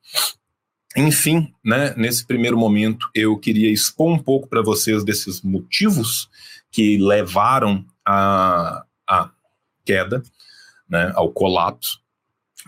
Enfim, 0.97 1.53
né, 1.65 1.95
nesse 1.97 2.27
primeiro 2.27 2.57
momento, 2.57 3.09
eu 3.15 3.39
queria 3.39 3.71
expor 3.71 4.13
um 4.13 4.19
pouco 4.19 4.47
para 4.47 4.63
vocês 4.63 5.03
desses 5.03 5.41
motivos 5.41 6.29
que 6.71 6.99
levaram 6.99 7.85
à, 8.07 8.85
à 9.09 9.31
queda, 9.85 10.23
né, 10.89 11.11
ao 11.15 11.31
colapso, 11.31 12.01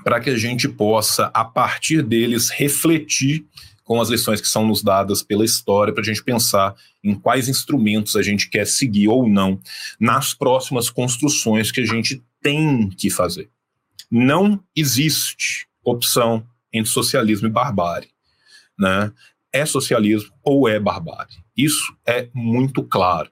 para 0.03 0.21
que 0.21 0.31
a 0.31 0.37
gente 0.37 0.69
possa, 0.69 1.31
a 1.35 1.45
partir 1.45 2.03
deles, 2.03 2.49
refletir 2.49 3.47
com 3.85 4.01
as 4.01 4.09
lições 4.09 4.40
que 4.40 4.49
são 4.49 4.66
nos 4.66 4.83
dadas 4.83 5.23
pela 5.23 5.44
história, 5.44 5.92
para 5.92 6.03
a 6.03 6.05
gente 6.05 6.25
pensar 6.25 6.75
em 7.03 7.14
quais 7.14 7.49
instrumentos 7.49 8.16
a 8.16 8.23
gente 8.23 8.49
quer 8.49 8.66
seguir 8.66 9.09
ou 9.09 9.29
não 9.29 9.61
nas 10.01 10.33
próximas 10.33 10.88
construções 10.88 11.70
que 11.70 11.81
a 11.81 11.87
gente 11.87 12.23
tem 12.42 12.88
que 12.88 13.11
fazer. 13.11 13.51
Não 14.11 14.59
existe 14.75 15.66
opção 15.85 16.47
entre 16.73 16.90
socialismo 16.90 17.47
e 17.47 17.51
barbárie. 17.51 18.09
Né? 18.79 19.12
É 19.53 19.64
socialismo 19.66 20.33
ou 20.42 20.68
é 20.68 20.81
barbárie. 20.81 21.37
Isso 21.57 21.94
é 22.07 22.29
muito 22.35 22.83
claro. 22.83 23.31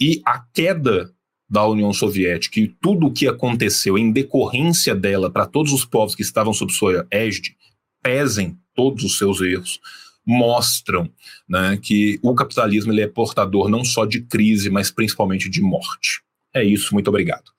E 0.00 0.22
a 0.24 0.38
queda 0.38 1.12
da 1.48 1.66
União 1.66 1.92
Soviética 1.92 2.60
e 2.60 2.68
tudo 2.68 3.06
o 3.06 3.12
que 3.12 3.26
aconteceu 3.26 3.96
em 3.96 4.12
decorrência 4.12 4.94
dela 4.94 5.30
para 5.30 5.46
todos 5.46 5.72
os 5.72 5.84
povos 5.84 6.14
que 6.14 6.22
estavam 6.22 6.52
sob 6.52 6.72
sua 6.72 7.06
égide, 7.10 7.56
pesem 8.02 8.58
todos 8.78 9.02
os 9.02 9.18
seus 9.18 9.40
erros, 9.40 9.80
mostram 10.24 11.10
né, 11.48 11.76
que 11.82 12.20
o 12.22 12.32
capitalismo 12.32 12.92
ele 12.92 13.00
é 13.00 13.08
portador 13.08 13.68
não 13.68 13.84
só 13.84 14.04
de 14.04 14.20
crise, 14.20 14.70
mas 14.70 14.88
principalmente 14.88 15.48
de 15.48 15.60
morte. 15.60 16.22
É 16.54 16.62
isso, 16.62 16.94
muito 16.94 17.08
obrigado. 17.08 17.50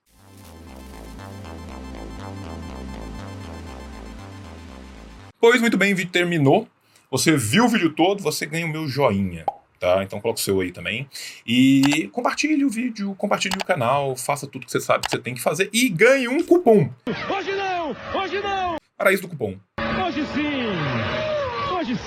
Pois 5.42 5.60
muito 5.60 5.78
bem, 5.78 5.92
o 5.92 5.96
vídeo 5.98 6.12
terminou. 6.12 6.70
Você 7.12 7.36
viu 7.36 7.66
o 7.66 7.68
vídeo 7.68 7.90
todo, 7.94 8.24
você 8.24 8.46
ganha 8.46 8.66
o 8.66 8.70
meu 8.70 8.88
joinha. 8.88 9.46
Tá? 9.78 10.02
Então 10.02 10.22
coloca 10.22 10.40
o 10.40 10.44
seu 10.44 10.62
aí 10.62 10.72
também. 10.72 11.06
E 11.46 12.10
compartilhe 12.14 12.64
o 12.64 12.70
vídeo, 12.70 13.14
compartilhe 13.16 13.58
o 13.62 13.66
canal, 13.66 14.16
faça 14.16 14.48
tudo 14.48 14.66
que 14.66 14.72
você 14.72 14.80
sabe 14.80 15.04
que 15.04 15.12
você 15.12 15.20
tem 15.20 15.34
que 15.34 15.42
fazer 15.42 15.70
e 15.74 15.90
ganhe 15.90 16.30
um 16.30 16.42
cupom. 16.44 16.90
Hoje 17.08 17.52
não! 17.56 17.96
Hoje 18.22 18.40
não! 18.40 18.78
Paraíso 18.98 19.24
do 19.24 19.28
cupom. 19.28 19.58
Hoje 20.06 20.26
sim! 20.34 20.59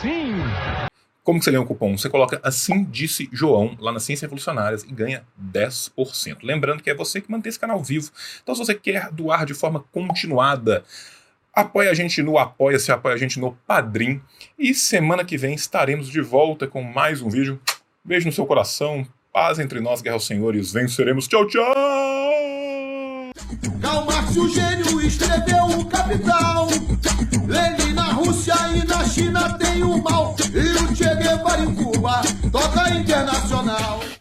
Sim! 0.00 0.34
Como 1.24 1.38
que 1.38 1.44
você 1.44 1.52
ganha 1.52 1.62
um 1.62 1.66
cupom? 1.66 1.96
Você 1.96 2.10
coloca 2.10 2.40
assim 2.42 2.82
disse 2.84 3.28
João 3.32 3.76
lá 3.78 3.92
nas 3.92 4.02
Ciências 4.02 4.22
Revolucionárias 4.22 4.82
e 4.82 4.92
ganha 4.92 5.24
10%. 5.40 6.38
Lembrando 6.42 6.82
que 6.82 6.90
é 6.90 6.94
você 6.94 7.20
que 7.20 7.30
mantém 7.30 7.48
esse 7.48 7.60
canal 7.60 7.80
vivo. 7.82 8.10
Então, 8.42 8.54
se 8.54 8.64
você 8.64 8.74
quer 8.74 9.10
doar 9.12 9.46
de 9.46 9.54
forma 9.54 9.84
continuada, 9.92 10.82
apoia 11.54 11.90
a 11.90 11.94
gente 11.94 12.20
no 12.22 12.38
Apoia-se, 12.38 12.90
apoia 12.90 13.14
a 13.14 13.18
gente 13.18 13.38
no 13.38 13.52
Padrim. 13.66 14.20
E 14.58 14.74
semana 14.74 15.24
que 15.24 15.38
vem 15.38 15.54
estaremos 15.54 16.08
de 16.08 16.20
volta 16.20 16.66
com 16.66 16.82
mais 16.82 17.22
um 17.22 17.28
vídeo. 17.28 17.60
Beijo 18.04 18.26
no 18.26 18.32
seu 18.32 18.44
coração, 18.44 19.06
paz 19.32 19.60
entre 19.60 19.80
nós, 19.80 20.02
guerra 20.02 20.16
aos 20.16 20.26
senhores, 20.26 20.72
venceremos. 20.72 21.28
Tchau, 21.28 21.46
tchau! 21.46 21.72
Karl 23.80 24.04
Marx, 24.06 24.36
o 24.36 24.48
gênio, 24.48 25.00
escreveu 25.00 25.66
o 25.78 25.84
Capital. 25.86 26.66
Lenin 27.46 27.81
e 28.76 28.84
na 28.84 29.04
China 29.04 29.58
tem 29.58 29.82
o 29.82 30.02
mal. 30.02 30.34
E 30.52 30.82
o 30.82 30.94
Che 30.94 31.14
Guevara 31.16 31.62
em 31.62 31.74
Cuba 31.74 32.22
toca 32.50 32.90
internacional. 32.90 34.12